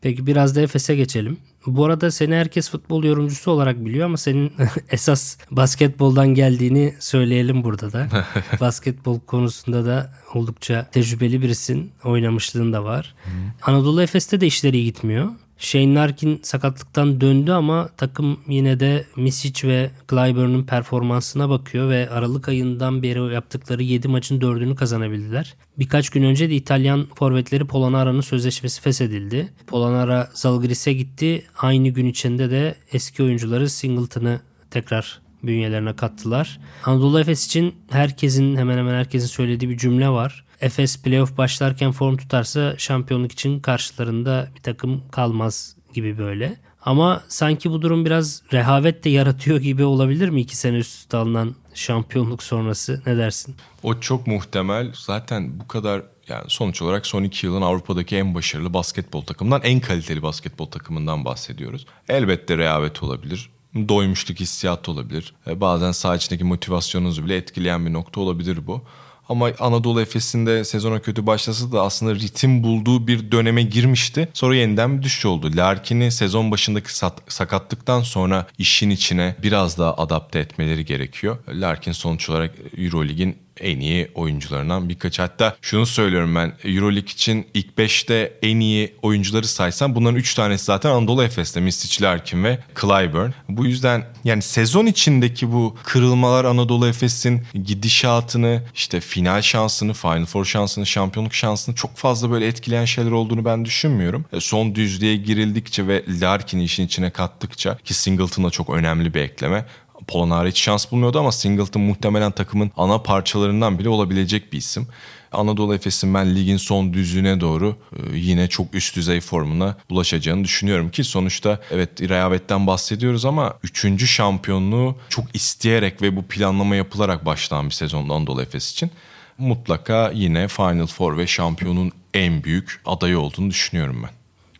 [0.00, 1.36] Peki biraz da Efes'e geçelim.
[1.66, 4.52] Bu arada seni herkes futbol yorumcusu olarak biliyor ama senin
[4.90, 8.08] esas basketboldan geldiğini söyleyelim burada da.
[8.60, 11.92] Basketbol konusunda da oldukça tecrübeli birisin.
[12.04, 13.14] Oynamışlığın da var.
[13.24, 13.30] Hı.
[13.70, 15.30] Anadolu Efes'te de işleri iyi gitmiyor.
[15.64, 22.48] Shane Larkin sakatlıktan döndü ama takım yine de Misic ve Clyburn'un performansına bakıyor ve Aralık
[22.48, 25.54] ayından beri yaptıkları 7 maçın 4'ünü kazanabildiler.
[25.78, 29.52] Birkaç gün önce de İtalyan forvetleri Polonara'nın sözleşmesi feshedildi.
[29.66, 31.44] Polonara Zalgiris'e gitti.
[31.58, 34.40] Aynı gün içinde de eski oyuncuları Singleton'ı
[34.70, 36.60] tekrar bünyelerine kattılar.
[36.84, 40.43] Anadolu Efes için herkesin hemen hemen herkesin söylediği bir cümle var.
[40.60, 46.56] Efes playoff başlarken form tutarsa şampiyonluk için karşılarında bir takım kalmaz gibi böyle.
[46.84, 51.16] Ama sanki bu durum biraz rehavet de yaratıyor gibi olabilir mi iki sene üst üste
[51.16, 53.02] alınan şampiyonluk sonrası?
[53.06, 53.56] Ne dersin?
[53.82, 54.92] O çok muhtemel.
[54.94, 59.80] Zaten bu kadar yani sonuç olarak son iki yılın Avrupa'daki en başarılı basketbol takımından, en
[59.80, 61.86] kaliteli basketbol takımından bahsediyoruz.
[62.08, 65.34] Elbette rehavet olabilir doymuşluk hissiyatı olabilir.
[65.46, 68.82] E, bazen saha içindeki motivasyonunuzu bile etkileyen bir nokta olabilir bu.
[69.28, 74.28] Ama Anadolu Efes'in de sezona kötü başlasa da aslında ritim bulduğu bir döneme girmişti.
[74.34, 75.50] Sonra yeniden bir düşüş oldu.
[75.56, 76.88] Larkin'i sezon başındaki
[77.28, 81.38] sakatlıktan sonra işin içine biraz daha adapte etmeleri gerekiyor.
[81.48, 85.18] Larkin sonuç olarak Eurolig'in en iyi oyuncularından birkaç.
[85.18, 90.64] Hatta şunu söylüyorum ben Euroleague için ilk 5'te en iyi oyuncuları saysam bunların 3 tanesi
[90.64, 93.30] zaten Anadolu Efes'te Misic, Larkin ve Clyburn.
[93.48, 100.44] Bu yüzden yani sezon içindeki bu kırılmalar Anadolu Efes'in gidişatını işte final şansını, Final Four
[100.44, 104.24] şansını, şampiyonluk şansını çok fazla böyle etkileyen şeyler olduğunu ben düşünmüyorum.
[104.32, 109.64] E, son düzlüğe girildikçe ve Larkin'i işin içine kattıkça ki Singleton'a çok önemli bir ekleme.
[110.08, 114.86] Polonara hiç şans bulmuyordu ama Singleton muhtemelen takımın ana parçalarından bile olabilecek bir isim.
[115.32, 120.90] Anadolu Efes'in ben ligin son düzlüğüne doğru e, yine çok üst düzey formuna ulaşacağını düşünüyorum
[120.90, 124.06] ki sonuçta evet rehavetten bahsediyoruz ama 3.
[124.10, 128.90] şampiyonluğu çok isteyerek ve bu planlama yapılarak başlayan bir sezonda Anadolu Efes için
[129.38, 134.10] mutlaka yine Final Four ve şampiyonun en büyük adayı olduğunu düşünüyorum ben.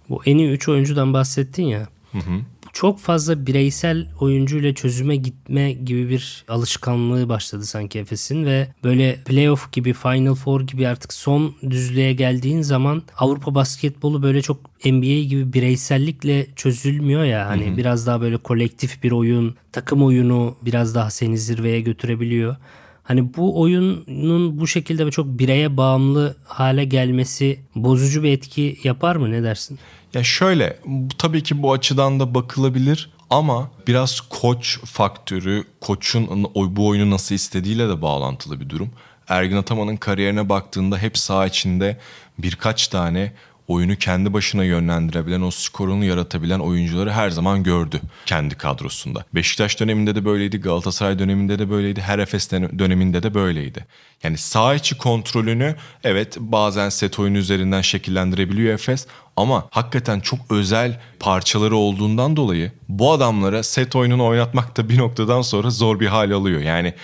[0.09, 1.88] Bu en iyi 3 oyuncudan bahsettin ya.
[2.12, 2.40] Hı hı
[2.75, 9.72] çok fazla bireysel oyuncuyla çözüme gitme gibi bir alışkanlığı başladı sanki Efes'in ve böyle playoff
[9.72, 15.53] gibi Final Four gibi artık son düzlüğe geldiğin zaman Avrupa basketbolu böyle çok NBA gibi
[15.53, 17.77] bireysellikle çözülmüyor ya hani hı hı.
[17.77, 22.57] biraz daha böyle kolektif bir oyun, takım oyunu biraz daha seni zirveye götürebiliyor.
[23.05, 29.30] Hani bu oyunun bu şekilde çok bireye bağımlı hale gelmesi bozucu bir etki yapar mı
[29.30, 29.78] ne dersin?
[30.14, 30.78] Ya şöyle
[31.18, 37.88] tabii ki bu açıdan da bakılabilir ama biraz koç faktörü, koçun bu oyunu nasıl istediğiyle
[37.88, 38.90] de bağlantılı bir durum.
[39.28, 41.98] Ergin Ataman'ın kariyerine baktığında hep saha içinde
[42.38, 43.32] birkaç tane
[43.69, 49.25] oyunu kendi başına yönlendirebilen, o skorunu yaratabilen oyuncuları her zaman gördü kendi kadrosunda.
[49.35, 53.87] Beşiktaş döneminde de böyleydi, Galatasaray döneminde de böyleydi, her Efes döneminde de böyleydi.
[54.23, 59.07] Yani sağ içi kontrolünü evet bazen set oyunu üzerinden şekillendirebiliyor Efes
[59.37, 65.43] ama hakikaten çok özel parçaları olduğundan dolayı bu adamlara set oyununu oynatmak da bir noktadan
[65.43, 66.61] sonra zor bir hal alıyor.
[66.61, 66.95] Yani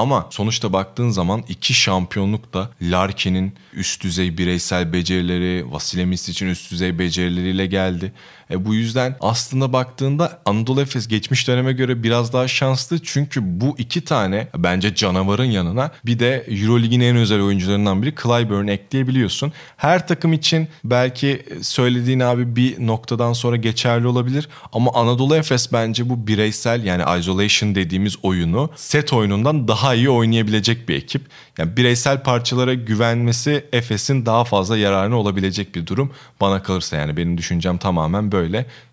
[0.00, 6.70] ama sonuçta baktığın zaman iki şampiyonluk da Larkin'in üst düzey bireysel becerileri, Vasilemis için üst
[6.70, 8.12] düzey becerileriyle geldi.
[8.50, 12.98] E bu yüzden aslında baktığında Anadolu Efes geçmiş döneme göre biraz daha şanslı.
[13.02, 18.66] Çünkü bu iki tane bence canavarın yanına bir de Eurolig'in en özel oyuncularından biri Clyburn
[18.66, 19.52] ekleyebiliyorsun.
[19.76, 24.48] Her takım için belki söylediğin abi bir noktadan sonra geçerli olabilir.
[24.72, 30.88] Ama Anadolu Efes bence bu bireysel yani isolation dediğimiz oyunu set oyunundan daha iyi oynayabilecek
[30.88, 31.22] bir ekip.
[31.58, 36.12] Yani bireysel parçalara güvenmesi Efes'in daha fazla yararına olabilecek bir durum.
[36.40, 38.39] Bana kalırsa yani benim düşüncem tamamen böyle.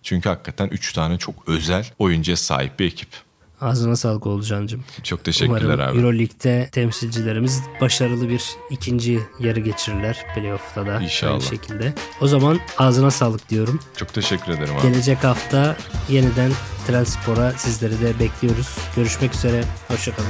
[0.04, 3.10] Çünkü hakikaten 3 tane çok özel oyuncuya sahip bir ekip.
[3.62, 4.84] Ağzına sağlık Olcancığım.
[5.04, 5.98] Çok teşekkürler Umarım abi.
[5.98, 10.26] Euroleague'de temsilcilerimiz başarılı bir ikinci yarı geçirirler.
[10.36, 11.32] Playoff'ta da İnşallah.
[11.32, 11.94] aynı şekilde.
[12.22, 13.80] O zaman ağzına sağlık diyorum.
[13.96, 14.82] Çok teşekkür ederim abi.
[14.82, 15.78] Gelecek hafta
[16.10, 16.52] yeniden
[16.88, 18.78] Trendspor'a sizleri de bekliyoruz.
[18.96, 19.64] Görüşmek üzere.
[19.88, 20.30] Hoşçakalın.